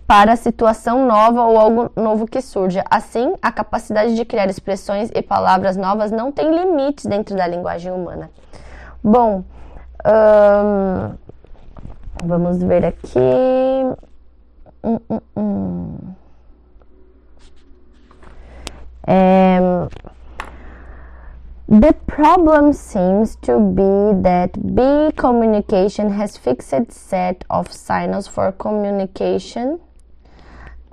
para 0.07 0.33
a 0.33 0.37
situação 0.37 1.07
nova 1.07 1.43
ou 1.43 1.59
algo 1.59 1.91
novo 1.97 2.27
que 2.27 2.41
surja. 2.41 2.85
Assim, 2.91 3.35
a 3.41 3.51
capacidade 3.51 4.15
de 4.15 4.25
criar 4.25 4.49
expressões 4.49 5.11
e 5.15 5.23
palavras 5.23 5.77
novas 5.77 6.11
não 6.11 6.31
tem 6.31 6.55
limites 6.55 7.07
dentro 7.07 7.35
da 7.37 7.47
linguagem 7.47 7.93
humana. 7.93 8.31
Bom, 9.03 9.45
vamos 12.23 12.63
ver 12.63 12.85
aqui. 12.85 13.19
Hum, 14.83 15.01
hum, 15.09 15.21
hum. 15.37 15.97
É, 19.07 19.59
The 21.67 21.95
problem 22.07 22.75
seems 22.75 23.37
to 23.37 23.59
be 23.59 24.23
that 24.23 24.75
B 24.75 25.11
communication 25.17 26.11
has 26.13 26.37
fixed 26.37 26.93
set 26.93 27.45
of 27.49 27.73
signals 27.73 28.29
for 28.29 28.53
communication 28.53 29.81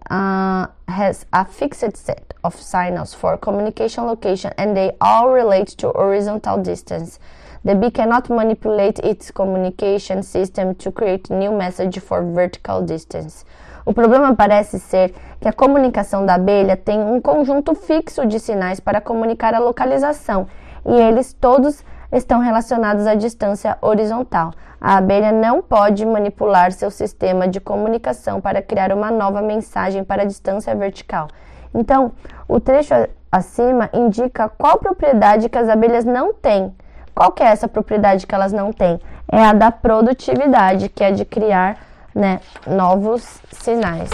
uh, 0.10 0.68
has 0.88 1.25
a 1.34 1.46
fixed 1.46 1.98
set 1.98 2.34
of 2.44 2.56
signals 2.56 3.13
for 3.13 3.38
communication 3.38 4.06
location 4.06 4.54
and 4.58 4.75
they 4.75 4.92
all 5.00 5.30
relate 5.32 5.68
to 5.68 5.90
horizontal 5.90 6.62
distance. 6.62 7.20
The 7.63 7.75
bee 7.75 7.92
cannot 7.92 8.30
manipulate 8.30 9.00
its 9.00 9.30
communication 9.32 10.24
system 10.24 10.75
to 10.75 10.92
create 10.92 11.30
new 11.30 11.51
message 11.51 12.00
for 12.00 12.24
vertical 12.24 12.86
distance. 12.86 13.46
O 13.86 13.94
problema 13.94 14.36
parece 14.36 14.80
ser 14.80 15.14
que 15.40 15.48
a 15.48 15.54
comunicação 15.54 16.26
da 16.26 16.36
abelha 16.36 16.78
tem 16.78 17.00
um 17.00 17.20
conjunto 17.20 17.74
fixo 17.74 18.26
de 18.26 18.40
sinais 18.40 18.80
para 18.80 19.02
comunicar 19.02 19.54
a 19.54 19.60
localização 19.60 20.48
e 20.86 20.94
eles 20.94 21.34
todos 21.34 21.84
estão 22.12 22.40
relacionados 22.40 23.08
à 23.08 23.16
distância 23.16 23.78
horizontal. 23.82 24.52
A 24.80 24.98
abelha 24.98 25.32
não 25.32 25.62
pode 25.62 26.06
manipular 26.06 26.72
seu 26.72 26.92
sistema 26.92 27.48
de 27.48 27.60
comunicação 27.60 28.42
para 28.42 28.62
criar 28.62 28.92
uma 28.92 29.10
nova 29.10 29.42
mensagem 29.42 30.04
para 30.04 30.24
a 30.24 30.26
distância 30.26 30.76
vertical. 30.76 31.28
Então, 31.74 32.12
o 32.48 32.60
trecho 32.60 32.94
acima 33.32 33.90
indica 33.94 34.50
qual 34.50 34.78
propriedade 34.78 35.48
que 35.50 35.58
as 35.58 35.70
abelhas 35.70 36.04
não 36.04 36.34
têm 36.34 36.74
Qual 37.14 37.32
que 37.32 37.44
é 37.44 37.48
essa 37.48 37.68
propriedade 37.68 38.26
que 38.26 38.34
elas 38.34 38.54
não 38.54 38.72
têm? 38.72 39.00
É 39.32 39.44
a 39.44 39.54
da 39.54 39.72
produtividade, 39.72 40.90
que 40.90 41.04
é 41.04 41.12
de 41.12 41.26
criar 41.26 41.78
né, 42.13 42.39
novos 42.68 43.41
sinais. 43.51 44.10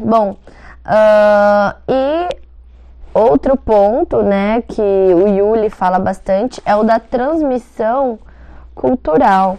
Bom, 0.00 0.36
uh, 0.86 1.76
e 1.88 2.28
outro 3.14 3.56
ponto, 3.56 4.22
né, 4.22 4.62
que 4.62 4.82
o 4.82 5.26
Yuli 5.28 5.70
fala 5.70 5.98
bastante 5.98 6.60
é 6.64 6.76
o 6.76 6.82
da 6.82 6.98
transmissão 6.98 8.18
cultural. 8.74 9.58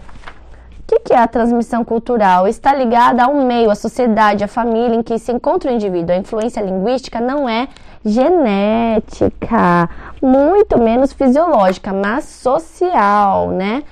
O 0.80 0.82
que, 0.88 1.00
que 1.00 1.12
é 1.12 1.18
a 1.18 1.28
transmissão 1.28 1.84
cultural? 1.84 2.48
Está 2.48 2.74
ligada 2.74 3.22
ao 3.24 3.34
meio, 3.34 3.70
à 3.70 3.74
sociedade, 3.74 4.42
à 4.42 4.48
família 4.48 4.96
em 4.96 5.02
que 5.02 5.18
se 5.18 5.30
encontra 5.30 5.70
o 5.70 5.74
indivíduo. 5.74 6.14
A 6.14 6.18
influência 6.18 6.62
linguística 6.62 7.20
não 7.20 7.46
é 7.46 7.68
genética, 8.04 9.90
muito 10.22 10.78
menos 10.78 11.12
fisiológica, 11.12 11.92
mas 11.92 12.24
social, 12.24 13.48
né? 13.48 13.82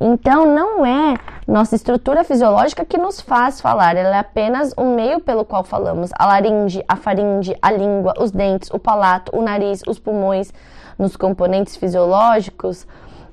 Então, 0.00 0.44
não 0.44 0.84
é 0.84 1.16
nossa 1.46 1.76
estrutura 1.76 2.24
fisiológica 2.24 2.84
que 2.84 2.98
nos 2.98 3.20
faz 3.20 3.60
falar, 3.60 3.96
ela 3.96 4.16
é 4.16 4.18
apenas 4.18 4.72
o 4.76 4.84
meio 4.84 5.20
pelo 5.20 5.44
qual 5.44 5.62
falamos. 5.62 6.10
A 6.18 6.26
laringe, 6.26 6.84
a 6.88 6.96
faringe, 6.96 7.56
a 7.62 7.70
língua, 7.70 8.14
os 8.18 8.30
dentes, 8.30 8.70
o 8.72 8.78
palato, 8.78 9.36
o 9.36 9.42
nariz, 9.42 9.82
os 9.86 9.98
pulmões, 9.98 10.52
nos 10.98 11.16
componentes 11.16 11.76
fisiológicos 11.76 12.86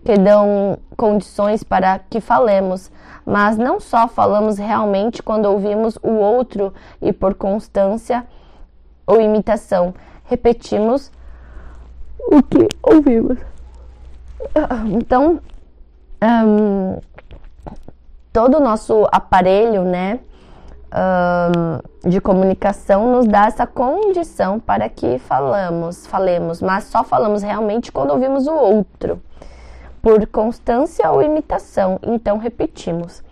que 0.03 0.15
dão 0.15 0.77
condições 0.97 1.63
para 1.63 1.99
que 1.99 2.19
falemos. 2.19 2.91
Mas 3.25 3.57
não 3.57 3.79
só 3.79 4.07
falamos 4.07 4.57
realmente 4.57 5.21
quando 5.21 5.45
ouvimos 5.45 5.97
o 6.01 6.11
outro 6.11 6.73
e 7.01 7.13
por 7.13 7.35
constância 7.35 8.25
ou 9.05 9.21
imitação, 9.21 9.93
repetimos 10.25 11.11
o 12.19 12.41
que 12.41 12.67
ouvimos. 12.81 13.37
Então, 14.87 15.39
um, 16.23 16.99
todo 18.31 18.57
o 18.57 18.59
nosso 18.59 19.07
aparelho, 19.11 19.83
né, 19.83 20.19
um, 20.93 22.09
de 22.09 22.19
comunicação 22.19 23.11
nos 23.11 23.27
dá 23.27 23.45
essa 23.45 23.65
condição 23.65 24.59
para 24.59 24.89
que 24.89 25.17
falamos, 25.19 26.05
falemos, 26.07 26.61
mas 26.61 26.85
só 26.85 27.03
falamos 27.03 27.41
realmente 27.41 27.91
quando 27.91 28.11
ouvimos 28.11 28.47
o 28.47 28.53
outro, 28.53 29.21
por 30.01 30.25
constância 30.27 31.09
ou 31.11 31.21
imitação. 31.21 31.99
Então 32.03 32.37
repetimos. 32.37 33.23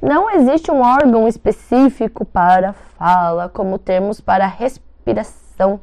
Não 0.00 0.30
existe 0.30 0.70
um 0.70 0.82
órgão 0.82 1.26
específico 1.26 2.24
para 2.24 2.72
fala, 2.72 3.48
como 3.48 3.78
termos 3.78 4.20
para 4.20 4.46
respiração, 4.46 5.80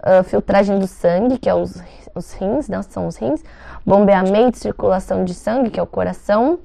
uh, 0.00 0.24
filtragem 0.24 0.78
do 0.78 0.86
sangue, 0.86 1.38
que 1.38 1.48
é 1.48 1.54
os, 1.54 1.82
os 2.14 2.32
rins, 2.32 2.68
né, 2.68 2.80
são 2.82 3.06
os 3.06 3.16
rins, 3.16 3.42
bombeamento, 3.84 4.58
circulação 4.58 5.24
de 5.24 5.34
sangue, 5.34 5.70
que 5.70 5.80
é 5.80 5.82
o 5.82 5.86
coração, 5.86 6.58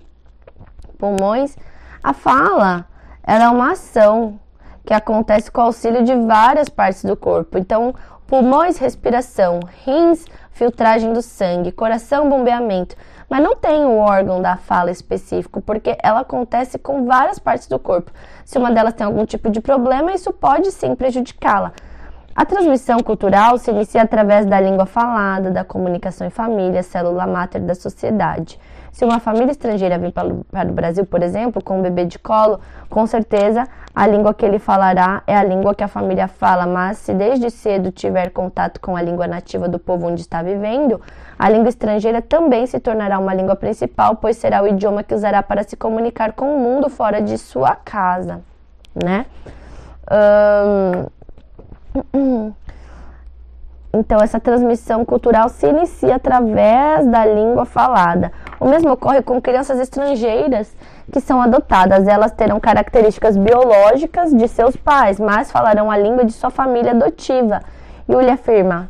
pulmões. 0.97 1.55
A 2.03 2.13
fala, 2.13 2.85
ela 3.23 3.45
é 3.45 3.49
uma 3.49 3.71
ação 3.71 4.39
que 4.85 4.93
acontece 4.93 5.51
com 5.51 5.61
o 5.61 5.65
auxílio 5.65 6.03
de 6.03 6.15
várias 6.15 6.69
partes 6.69 7.03
do 7.03 7.17
corpo. 7.17 7.57
Então, 7.57 7.95
pulmões, 8.27 8.77
respiração, 8.77 9.59
rins, 9.83 10.25
filtragem 10.51 11.11
do 11.11 11.21
sangue, 11.21 11.71
coração, 11.71 12.29
bombeamento. 12.29 12.95
Mas 13.27 13.41
não 13.41 13.55
tem 13.55 13.83
o 13.85 13.97
órgão 13.97 14.41
da 14.41 14.55
fala 14.55 14.91
específico, 14.91 15.59
porque 15.59 15.97
ela 16.01 16.19
acontece 16.19 16.77
com 16.77 17.05
várias 17.05 17.39
partes 17.39 17.67
do 17.67 17.79
corpo. 17.79 18.11
Se 18.43 18.57
uma 18.57 18.71
delas 18.71 18.93
tem 18.93 19.05
algum 19.05 19.25
tipo 19.25 19.49
de 19.49 19.59
problema, 19.59 20.13
isso 20.13 20.31
pode 20.31 20.71
sim 20.71 20.95
prejudicá-la. 20.95 21.73
A 22.35 22.43
transmissão 22.43 22.99
cultural 22.99 23.57
se 23.57 23.71
inicia 23.71 24.01
através 24.01 24.45
da 24.45 24.59
língua 24.59 24.85
falada, 24.85 25.49
da 25.49 25.63
comunicação 25.63 26.27
em 26.27 26.29
família, 26.29 26.83
célula 26.83 27.25
máter 27.25 27.61
da 27.61 27.73
sociedade. 27.73 28.59
Se 28.91 29.05
uma 29.05 29.21
família 29.21 29.51
estrangeira 29.51 29.97
vir 29.97 30.11
para 30.11 30.27
o 30.27 30.73
Brasil, 30.73 31.05
por 31.05 31.23
exemplo, 31.23 31.63
com 31.63 31.79
um 31.79 31.81
bebê 31.81 32.03
de 32.03 32.19
colo, 32.19 32.59
com 32.89 33.07
certeza 33.07 33.65
a 33.95 34.05
língua 34.05 34.33
que 34.33 34.45
ele 34.45 34.59
falará 34.59 35.23
é 35.25 35.33
a 35.33 35.45
língua 35.45 35.73
que 35.73 35.83
a 35.83 35.87
família 35.87 36.27
fala, 36.27 36.65
mas 36.65 36.97
se 36.97 37.13
desde 37.13 37.49
cedo 37.49 37.89
tiver 37.89 38.29
contato 38.31 38.81
com 38.81 38.97
a 38.97 39.01
língua 39.01 39.27
nativa 39.27 39.69
do 39.69 39.79
povo 39.79 40.07
onde 40.07 40.19
está 40.19 40.41
vivendo, 40.41 40.99
a 41.39 41.49
língua 41.49 41.69
estrangeira 41.69 42.21
também 42.21 42.67
se 42.67 42.81
tornará 42.81 43.17
uma 43.17 43.33
língua 43.33 43.55
principal, 43.55 44.17
pois 44.17 44.35
será 44.35 44.61
o 44.61 44.67
idioma 44.67 45.03
que 45.03 45.15
usará 45.15 45.41
para 45.41 45.63
se 45.63 45.77
comunicar 45.77 46.33
com 46.33 46.53
o 46.53 46.59
mundo 46.59 46.89
fora 46.89 47.21
de 47.21 47.37
sua 47.37 47.75
casa, 47.75 48.41
né? 48.93 49.25
Um, 50.11 51.05
então, 53.93 54.19
essa 54.21 54.39
transmissão 54.39 55.05
cultural 55.05 55.47
se 55.49 55.67
inicia 55.67 56.15
através 56.15 57.07
da 57.07 57.25
língua 57.25 57.65
falada. 57.65 58.31
O 58.59 58.67
mesmo 58.67 58.91
ocorre 58.91 59.21
com 59.21 59.41
crianças 59.41 59.79
estrangeiras 59.79 60.75
que 61.11 61.21
são 61.21 61.41
adotadas. 61.41 62.07
Elas 62.07 62.31
terão 62.31 62.59
características 62.59 63.37
biológicas 63.37 64.33
de 64.33 64.47
seus 64.47 64.75
pais, 64.75 65.19
mas 65.19 65.51
falarão 65.51 65.89
a 65.89 65.97
língua 65.97 66.25
de 66.25 66.33
sua 66.33 66.49
família 66.49 66.91
adotiva. 66.91 67.61
Yuli 68.09 68.29
afirma: 68.29 68.89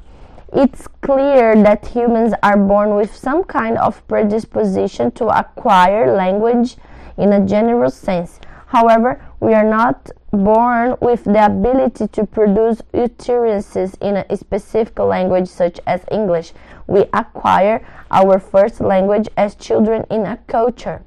It's 0.53 0.87
clear 1.01 1.61
that 1.63 1.85
humans 1.85 2.33
are 2.41 2.57
born 2.57 2.95
with 2.95 3.13
some 3.13 3.43
kind 3.43 3.77
of 3.77 4.01
predisposition 4.07 5.11
to 5.11 5.29
acquire 5.29 6.15
language 6.15 6.77
in 7.17 7.33
a 7.33 7.45
general 7.45 7.89
sense. 7.89 8.39
However, 8.67 9.19
we 9.39 9.53
are 9.53 9.67
not 9.67 10.11
born 10.35 10.97
with 11.01 11.23
the 11.23 11.43
ability 11.43 12.07
to 12.09 12.25
produce 12.25 12.81
utterances 12.93 13.95
in 14.01 14.17
a 14.17 14.35
specific 14.35 14.99
language 14.99 15.47
such 15.47 15.79
as 15.85 16.01
English. 16.11 16.53
We 16.87 17.05
acquire 17.13 17.81
our 18.11 18.39
first 18.39 18.81
language 18.81 19.29
as 19.35 19.55
children 19.55 20.05
in 20.09 20.25
a 20.25 20.37
culture. 20.47 21.01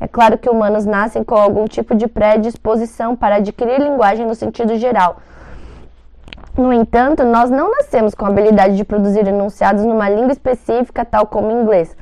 É 0.00 0.08
claro 0.08 0.36
que 0.36 0.50
humanos 0.50 0.84
nascem 0.84 1.22
com 1.22 1.36
algum 1.36 1.66
tipo 1.66 1.94
de 1.94 2.08
predisposição 2.08 3.14
para 3.14 3.36
adquirir 3.36 3.80
linguagem 3.80 4.26
no 4.26 4.34
sentido 4.34 4.76
geral. 4.76 5.18
No 6.58 6.72
entanto, 6.72 7.24
nós 7.24 7.50
não 7.50 7.70
nascemos 7.70 8.14
com 8.14 8.26
a 8.26 8.28
habilidade 8.28 8.76
de 8.76 8.84
produzir 8.84 9.26
enunciados 9.26 9.84
numa 9.84 10.10
língua 10.10 10.32
específica, 10.32 11.04
tal 11.04 11.26
como 11.26 11.50
inglês. 11.50 11.96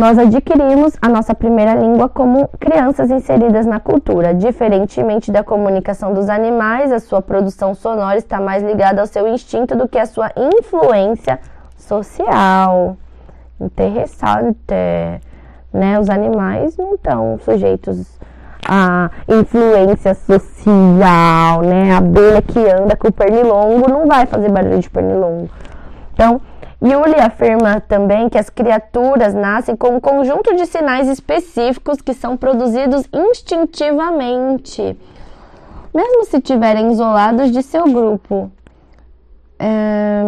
Nós 0.00 0.18
adquirimos 0.18 0.94
a 1.02 1.10
nossa 1.10 1.34
primeira 1.34 1.74
língua 1.74 2.08
como 2.08 2.48
crianças 2.58 3.10
inseridas 3.10 3.66
na 3.66 3.78
cultura. 3.78 4.32
Diferentemente 4.32 5.30
da 5.30 5.44
comunicação 5.44 6.14
dos 6.14 6.30
animais, 6.30 6.90
a 6.90 6.98
sua 6.98 7.20
produção 7.20 7.74
sonora 7.74 8.16
está 8.16 8.40
mais 8.40 8.62
ligada 8.62 9.02
ao 9.02 9.06
seu 9.06 9.28
instinto 9.28 9.76
do 9.76 9.86
que 9.86 9.98
à 9.98 10.06
sua 10.06 10.32
influência 10.34 11.38
social. 11.76 12.96
Interessante. 13.60 14.56
Né? 15.70 16.00
Os 16.00 16.08
animais 16.08 16.78
não 16.78 16.94
estão 16.94 17.38
sujeitos 17.44 18.18
a 18.66 19.10
influência 19.28 20.14
social, 20.14 21.60
né? 21.60 21.92
A 21.92 21.98
abelha 21.98 22.40
que 22.40 22.58
anda 22.58 22.96
com 22.96 23.08
o 23.08 23.12
pernilongo 23.12 23.90
não 23.90 24.06
vai 24.06 24.24
fazer 24.24 24.48
barulho 24.50 24.78
de 24.78 24.88
pernilongo. 24.88 25.50
Então, 26.14 26.40
Yuli 26.82 27.16
afirma 27.20 27.80
também 27.80 28.28
que 28.30 28.38
as 28.38 28.48
criaturas 28.48 29.34
nascem 29.34 29.76
com 29.76 29.96
um 29.96 30.00
conjunto 30.00 30.56
de 30.56 30.64
sinais 30.64 31.08
específicos 31.08 32.00
que 32.00 32.14
são 32.14 32.38
produzidos 32.38 33.06
instintivamente, 33.12 34.96
mesmo 35.94 36.24
se 36.24 36.38
estiverem 36.38 36.90
isolados 36.90 37.50
de 37.50 37.62
seu 37.62 37.84
grupo. 37.84 38.50
É... 39.58 40.22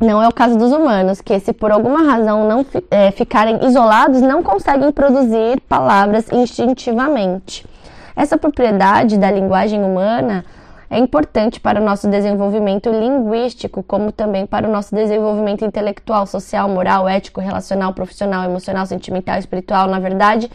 Não 0.00 0.22
é 0.22 0.28
o 0.28 0.32
caso 0.32 0.56
dos 0.56 0.70
humanos, 0.72 1.20
que 1.20 1.38
se 1.40 1.52
por 1.52 1.72
alguma 1.72 2.04
razão 2.04 2.48
não 2.48 2.64
é, 2.88 3.10
ficarem 3.10 3.66
isolados, 3.66 4.22
não 4.22 4.44
conseguem 4.44 4.92
produzir 4.92 5.60
palavras 5.68 6.30
instintivamente. 6.30 7.66
Essa 8.14 8.38
propriedade 8.38 9.18
da 9.18 9.30
linguagem 9.30 9.82
humana 9.82 10.44
é 10.90 10.98
importante 10.98 11.60
para 11.60 11.80
o 11.80 11.84
nosso 11.84 12.08
desenvolvimento 12.08 12.88
linguístico, 12.90 13.82
como 13.82 14.10
também 14.10 14.46
para 14.46 14.66
o 14.66 14.72
nosso 14.72 14.94
desenvolvimento 14.94 15.64
intelectual, 15.64 16.26
social, 16.26 16.68
moral, 16.68 17.06
ético, 17.08 17.40
relacional, 17.40 17.92
profissional, 17.92 18.44
emocional, 18.44 18.86
sentimental, 18.86 19.38
espiritual, 19.38 19.86
na 19.86 20.00
verdade, 20.00 20.50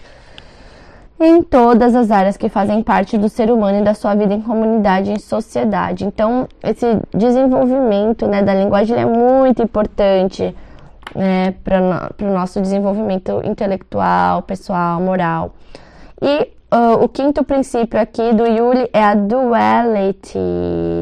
em 1.19 1.43
todas 1.43 1.95
as 1.95 2.09
áreas 2.09 2.35
que 2.35 2.49
fazem 2.49 2.81
parte 2.81 3.17
do 3.17 3.29
ser 3.29 3.51
humano 3.51 3.79
e 3.79 3.83
da 3.83 3.93
sua 3.93 4.15
vida 4.15 4.33
em 4.33 4.41
comunidade 4.41 5.11
em 5.11 5.19
sociedade. 5.19 6.03
Então, 6.03 6.47
esse 6.63 6.99
desenvolvimento 7.13 8.27
né, 8.27 8.41
da 8.41 8.55
linguagem 8.55 8.97
é 8.97 9.05
muito 9.05 9.61
importante 9.61 10.55
né, 11.15 11.53
para 11.63 12.11
o 12.21 12.33
nosso 12.33 12.59
desenvolvimento 12.59 13.39
intelectual, 13.43 14.41
pessoal, 14.41 14.99
moral. 14.99 15.53
E 16.19 16.52
Uh, 16.73 17.03
o 17.03 17.07
quinto 17.07 17.43
princípio 17.43 17.99
aqui 17.99 18.33
do 18.33 18.47
Yuli 18.47 18.89
é 18.91 19.03
a 19.03 19.13
duality, 19.13 20.39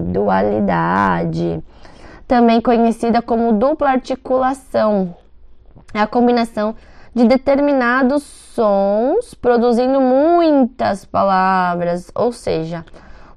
dualidade, 0.07 1.63
também 2.27 2.59
conhecida 2.59 3.21
como 3.21 3.53
dupla 3.53 3.91
articulação. 3.91 5.15
É 5.93 6.01
a 6.01 6.07
combinação 6.07 6.75
de 7.15 7.25
determinados 7.25 8.21
sons 8.21 9.33
produzindo 9.33 10.01
muitas 10.01 11.05
palavras, 11.05 12.11
ou 12.13 12.33
seja, 12.33 12.83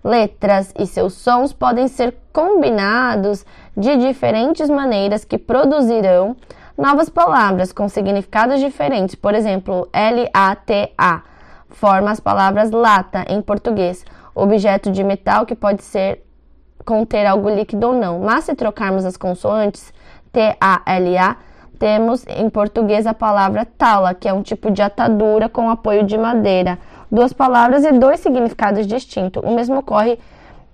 letras 0.02 0.74
e 0.76 0.88
seus 0.88 1.12
sons 1.12 1.52
podem 1.52 1.86
ser 1.86 2.16
combinados 2.32 3.46
de 3.76 3.96
diferentes 3.96 4.68
maneiras 4.68 5.24
que 5.24 5.38
produzirão 5.38 6.34
Novas 6.76 7.08
palavras 7.08 7.72
com 7.72 7.88
significados 7.88 8.58
diferentes, 8.58 9.14
por 9.14 9.32
exemplo, 9.32 9.88
L-A-T-A, 9.92 11.22
forma 11.70 12.10
as 12.10 12.20
palavras 12.20 12.70
lata 12.70 13.24
em 13.28 13.40
português, 13.42 14.04
objeto 14.34 14.90
de 14.90 15.02
metal 15.02 15.46
que 15.46 15.54
pode 15.54 15.82
ser 15.82 16.24
conter 16.84 17.26
algo 17.26 17.48
líquido 17.48 17.88
ou 17.88 17.92
não. 17.92 18.20
Mas 18.20 18.44
se 18.44 18.54
trocarmos 18.54 19.04
as 19.04 19.16
consoantes 19.16 19.92
T-A-L-A, 20.32 21.36
temos 21.78 22.24
em 22.28 22.48
português 22.48 23.06
a 23.06 23.14
palavra 23.14 23.64
tala, 23.64 24.14
que 24.14 24.28
é 24.28 24.32
um 24.32 24.42
tipo 24.42 24.70
de 24.70 24.82
atadura 24.82 25.48
com 25.48 25.68
apoio 25.70 26.04
de 26.04 26.16
madeira. 26.16 26.78
Duas 27.10 27.32
palavras 27.32 27.84
e 27.84 27.92
dois 27.92 28.20
significados 28.20 28.86
distintos. 28.86 29.42
O 29.44 29.54
mesmo 29.54 29.78
ocorre 29.78 30.18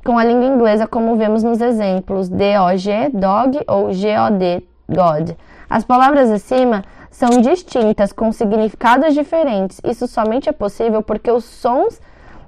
com 0.05 0.19
a 0.19 0.25
língua 0.25 0.47
inglesa, 0.47 0.87
como 0.87 1.17
vemos 1.17 1.43
nos 1.43 1.61
exemplos 1.61 2.29
D-O-G, 2.29 3.11
dog, 3.13 3.61
ou 3.67 3.93
G-O-D, 3.93 4.63
God. 4.89 5.31
As 5.69 5.85
palavras 5.85 6.31
acima 6.31 6.85
são 7.11 7.41
distintas, 7.41 8.13
com 8.13 8.33
significados 8.33 9.15
diferentes. 9.15 9.81
Isso 9.85 10.07
somente 10.07 10.49
é 10.49 10.53
possível 10.53 11.03
porque 11.03 11.31
os 11.31 11.45
sons 11.45 12.01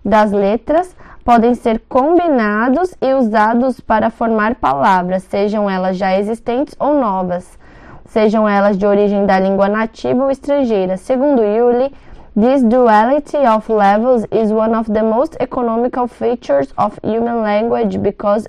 das 0.05 0.33
letras 0.33 0.97
podem 1.25 1.55
ser 1.55 1.81
combinados 1.89 2.95
e 3.01 3.15
usados 3.15 3.81
para 3.81 4.11
formar 4.11 4.57
palavras, 4.57 5.23
sejam 5.25 5.71
elas 5.71 5.97
já 5.97 6.19
existentes 6.19 6.75
ou 6.79 6.99
novas, 6.99 7.59
sejam 8.07 8.49
elas 8.49 8.77
de 8.77 8.87
origem 8.87 9.25
da 9.25 9.39
língua 9.39 9.69
nativa 9.69 10.25
ou 10.25 10.31
estrangeira. 10.31 10.97
Segundo 10.97 11.43
Yuli, 11.43 11.93
this 12.35 12.63
duality 12.65 13.37
of 13.37 13.73
levels 13.73 14.25
is 14.33 14.51
one 14.51 14.75
of 14.77 14.91
the 14.91 15.03
most 15.03 15.37
economical 15.39 16.09
features 16.09 16.73
of 16.77 16.99
human 17.05 17.43
language 17.43 17.99
because 17.99 18.49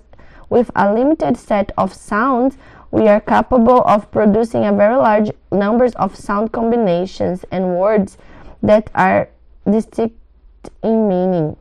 with 0.50 0.70
a 0.76 0.92
limited 0.92 1.38
set 1.38 1.72
of 1.78 1.94
sounds, 1.94 2.58
we 2.94 3.08
are 3.08 3.20
capable 3.20 3.82
of 3.86 4.10
producing 4.12 4.66
a 4.66 4.72
very 4.72 4.96
large 4.96 5.32
numbers 5.52 5.94
of 5.96 6.16
sound 6.16 6.52
combinations 6.52 7.44
and 7.52 7.76
words 7.76 8.20
that 8.62 8.88
are 8.94 9.28
distinct 9.66 10.16
in 10.84 11.08
meaning. 11.08 11.58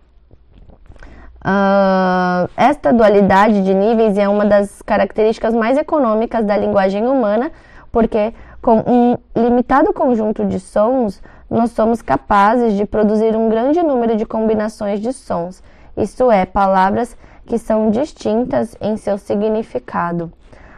Uh, 1.42 2.47
esta 2.55 2.92
dualidade 2.92 3.64
de 3.64 3.73
níveis 3.73 4.18
é 4.18 4.29
uma 4.29 4.45
das 4.45 4.83
características 4.83 5.55
mais 5.55 5.79
econômicas 5.79 6.45
da 6.45 6.55
linguagem 6.55 7.07
humana, 7.07 7.51
porque 7.90 8.35
com 8.61 8.85
um 8.87 9.16
limitado 9.35 9.90
conjunto 9.95 10.45
de 10.45 10.61
sons, 10.61 11.23
nós 11.49 11.71
somos 11.71 12.03
capazes 12.03 12.75
de 12.75 12.85
produzir 12.85 13.35
um 13.35 13.49
grande 13.49 13.83
número 13.83 14.16
de 14.16 14.27
combinações 14.27 15.01
de 15.01 15.14
sons, 15.14 15.62
isto 15.97 16.31
é, 16.31 16.45
palavras 16.45 17.16
que 17.47 17.57
são 17.57 17.90
distintas 17.90 18.77
em 18.83 18.99
seu 18.99 19.16
significado. 19.16 20.31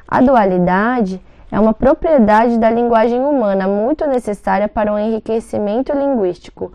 A 0.06 0.20
dualidade 0.20 1.20
é 1.50 1.58
uma 1.58 1.72
propriedade 1.72 2.58
da 2.58 2.68
linguagem 2.68 3.20
humana 3.20 3.66
muito 3.66 4.06
necessária 4.06 4.68
para 4.68 4.92
o 4.92 4.98
enriquecimento 4.98 5.92
linguístico, 5.92 6.72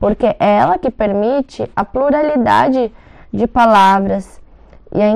porque 0.00 0.26
é 0.26 0.56
ela 0.56 0.78
que 0.78 0.90
permite 0.90 1.70
a 1.76 1.84
pluralidade 1.84 2.92
de 3.32 3.46
palavras 3.46 4.40
e 4.94 5.00
a 5.00 5.08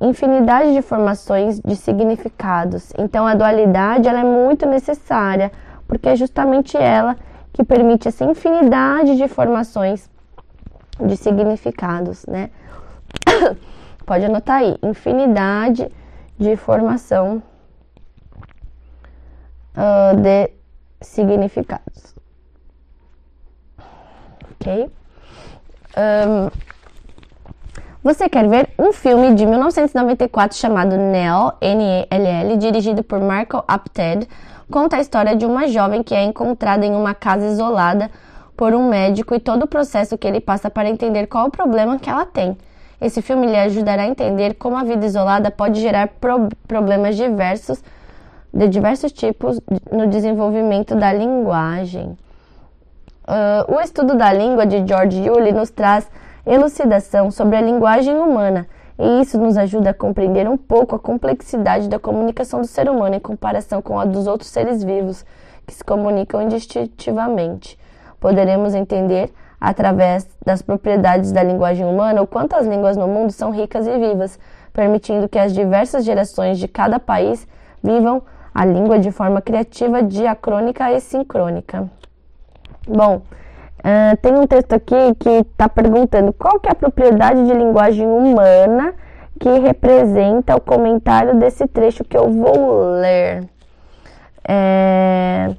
infinidade 0.00 0.72
de 0.72 0.80
formações 0.80 1.60
de 1.60 1.76
significados. 1.76 2.92
Então 2.98 3.26
a 3.26 3.34
dualidade 3.34 4.08
ela 4.08 4.20
é 4.20 4.24
muito 4.24 4.66
necessária, 4.66 5.52
porque 5.86 6.08
é 6.08 6.16
justamente 6.16 6.76
ela 6.76 7.16
que 7.52 7.64
permite 7.64 8.08
essa 8.08 8.24
infinidade 8.24 9.16
de 9.16 9.28
formações 9.28 10.08
de 11.00 11.16
significados, 11.16 12.24
né? 12.26 12.50
Pode 14.06 14.24
anotar 14.24 14.58
aí, 14.58 14.76
infinidade 14.82 15.90
de 16.38 16.56
formação 16.56 17.42
uh, 19.76 20.16
de 20.16 20.50
significados. 21.00 22.14
Ok? 24.52 24.90
Um, 25.96 26.50
você 28.02 28.28
quer 28.28 28.48
ver 28.48 28.70
um 28.78 28.92
filme 28.92 29.34
de 29.34 29.44
1994 29.44 30.56
chamado 30.56 30.96
Nell, 30.96 31.52
N-E-L-L, 31.60 32.56
dirigido 32.56 33.02
por 33.02 33.20
Marco 33.20 33.62
Apted, 33.66 34.28
conta 34.70 34.96
a 34.96 35.00
história 35.00 35.34
de 35.34 35.44
uma 35.44 35.66
jovem 35.66 36.02
que 36.02 36.14
é 36.14 36.22
encontrada 36.22 36.86
em 36.86 36.94
uma 36.94 37.14
casa 37.14 37.46
isolada 37.46 38.10
por 38.56 38.72
um 38.72 38.88
médico 38.88 39.34
e 39.34 39.40
todo 39.40 39.64
o 39.64 39.68
processo 39.68 40.16
que 40.16 40.26
ele 40.26 40.40
passa 40.40 40.70
para 40.70 40.88
entender 40.88 41.26
qual 41.26 41.46
o 41.46 41.50
problema 41.50 41.98
que 41.98 42.08
ela 42.08 42.24
tem. 42.24 42.56
Esse 43.00 43.22
filme 43.22 43.46
lhe 43.46 43.56
ajudará 43.56 44.02
a 44.02 44.08
entender 44.08 44.54
como 44.54 44.76
a 44.76 44.84
vida 44.84 45.06
isolada 45.06 45.50
pode 45.50 45.80
gerar 45.80 46.08
pro 46.20 46.48
problemas 46.66 47.16
diversos, 47.16 47.82
de 48.52 48.68
diversos 48.68 49.12
tipos 49.12 49.60
no 49.92 50.06
desenvolvimento 50.08 50.96
da 50.96 51.12
linguagem. 51.12 52.16
Uh, 53.28 53.74
o 53.74 53.80
estudo 53.80 54.16
da 54.16 54.32
língua 54.32 54.66
de 54.66 54.84
George 54.86 55.22
Yulee 55.22 55.52
nos 55.52 55.70
traz 55.70 56.10
elucidação 56.46 57.30
sobre 57.30 57.56
a 57.56 57.60
linguagem 57.60 58.16
humana, 58.18 58.66
e 58.98 59.20
isso 59.20 59.38
nos 59.38 59.56
ajuda 59.56 59.90
a 59.90 59.94
compreender 59.94 60.48
um 60.48 60.56
pouco 60.56 60.96
a 60.96 60.98
complexidade 60.98 61.88
da 61.88 61.98
comunicação 61.98 62.62
do 62.62 62.66
ser 62.66 62.88
humano 62.88 63.14
em 63.14 63.20
comparação 63.20 63.80
com 63.80 64.00
a 64.00 64.04
dos 64.04 64.26
outros 64.26 64.50
seres 64.50 64.82
vivos 64.82 65.24
que 65.66 65.74
se 65.74 65.84
comunicam 65.84 66.42
indistintivamente. 66.42 67.78
Poderemos 68.18 68.74
entender, 68.74 69.30
através 69.60 70.28
das 70.44 70.62
propriedades 70.62 71.32
da 71.32 71.42
linguagem 71.42 71.84
humana, 71.86 72.22
o 72.22 72.26
quanto 72.26 72.54
as 72.54 72.66
línguas 72.66 72.96
no 72.96 73.08
mundo 73.08 73.32
são 73.32 73.50
ricas 73.50 73.86
e 73.86 73.98
vivas, 73.98 74.38
permitindo 74.72 75.28
que 75.28 75.38
as 75.38 75.52
diversas 75.52 76.04
gerações 76.04 76.58
de 76.58 76.68
cada 76.68 77.00
país 77.00 77.46
vivam 77.82 78.22
a 78.54 78.64
língua 78.64 78.98
de 78.98 79.10
forma 79.10 79.40
criativa, 79.40 80.02
diacrônica 80.02 80.92
e 80.92 81.00
sincrônica. 81.00 81.88
Bom, 82.86 83.22
Uh, 83.78 84.16
tem 84.20 84.34
um 84.34 84.46
texto 84.46 84.72
aqui 84.72 85.14
que 85.20 85.28
está 85.28 85.68
perguntando 85.68 86.32
qual 86.32 86.58
que 86.58 86.68
é 86.68 86.72
a 86.72 86.74
propriedade 86.74 87.46
de 87.46 87.52
linguagem 87.52 88.06
humana 88.06 88.92
que 89.38 89.48
representa 89.60 90.56
o 90.56 90.60
comentário 90.60 91.36
desse 91.38 91.66
trecho 91.68 92.02
que 92.02 92.16
eu 92.16 92.28
vou 92.28 92.98
ler. 93.00 93.44
É... 94.46 95.54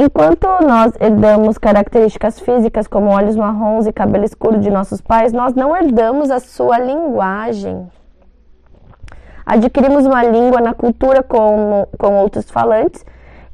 Enquanto 0.00 0.46
nós 0.64 0.92
herdamos 1.00 1.58
características 1.58 2.38
físicas 2.38 2.86
como 2.86 3.10
olhos 3.10 3.34
marrons 3.34 3.84
e 3.84 3.92
cabelo 3.92 4.24
escuro 4.24 4.60
de 4.60 4.70
nossos 4.70 5.00
pais, 5.00 5.32
nós 5.32 5.54
não 5.54 5.76
herdamos 5.76 6.30
a 6.30 6.38
sua 6.38 6.78
linguagem. 6.78 7.90
Adquirimos 9.44 10.06
uma 10.06 10.22
língua 10.22 10.60
na 10.60 10.72
cultura 10.72 11.20
com, 11.24 11.84
com 11.98 12.14
outros 12.14 12.48
falantes 12.48 13.04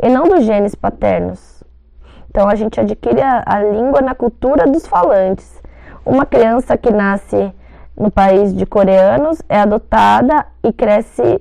e 0.02 0.10
não 0.10 0.24
dos 0.24 0.44
genes 0.44 0.74
paternos. 0.74 1.64
Então 2.28 2.46
a 2.46 2.54
gente 2.54 2.78
adquire 2.78 3.22
a, 3.22 3.42
a 3.46 3.62
língua 3.62 4.02
na 4.02 4.14
cultura 4.14 4.66
dos 4.66 4.86
falantes. 4.86 5.62
Uma 6.04 6.26
criança 6.26 6.76
que 6.76 6.90
nasce 6.90 7.54
no 7.96 8.10
país 8.10 8.54
de 8.54 8.66
coreanos 8.66 9.40
é 9.48 9.60
adotada 9.60 10.44
e 10.62 10.70
cresce 10.74 11.40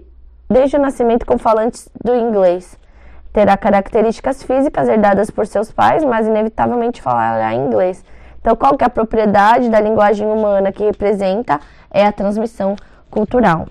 desde 0.50 0.78
o 0.78 0.82
nascimento 0.82 1.26
com 1.26 1.38
falantes 1.38 1.90
do 2.02 2.16
inglês. 2.16 2.82
Terá 3.34 3.58
características 3.58 4.44
físicas 4.44 4.88
herdadas 4.88 5.32
por 5.32 5.48
seus 5.48 5.72
pais, 5.72 6.04
mas 6.04 6.28
inevitavelmente 6.28 7.02
falará 7.02 7.54
inglês. 7.54 8.06
Então, 8.40 8.56
qual 8.56 8.78
que 8.78 8.84
é 8.84 8.88
a 8.88 8.90
propriedade 8.90 9.70
da 9.70 9.80
linguagem 9.80 10.28
humana 10.28 10.72
que 10.72 10.84
representa? 10.84 11.60
É 11.90 12.06
a 12.06 12.12
transmissão 12.12 12.76
cultural. 13.10 13.68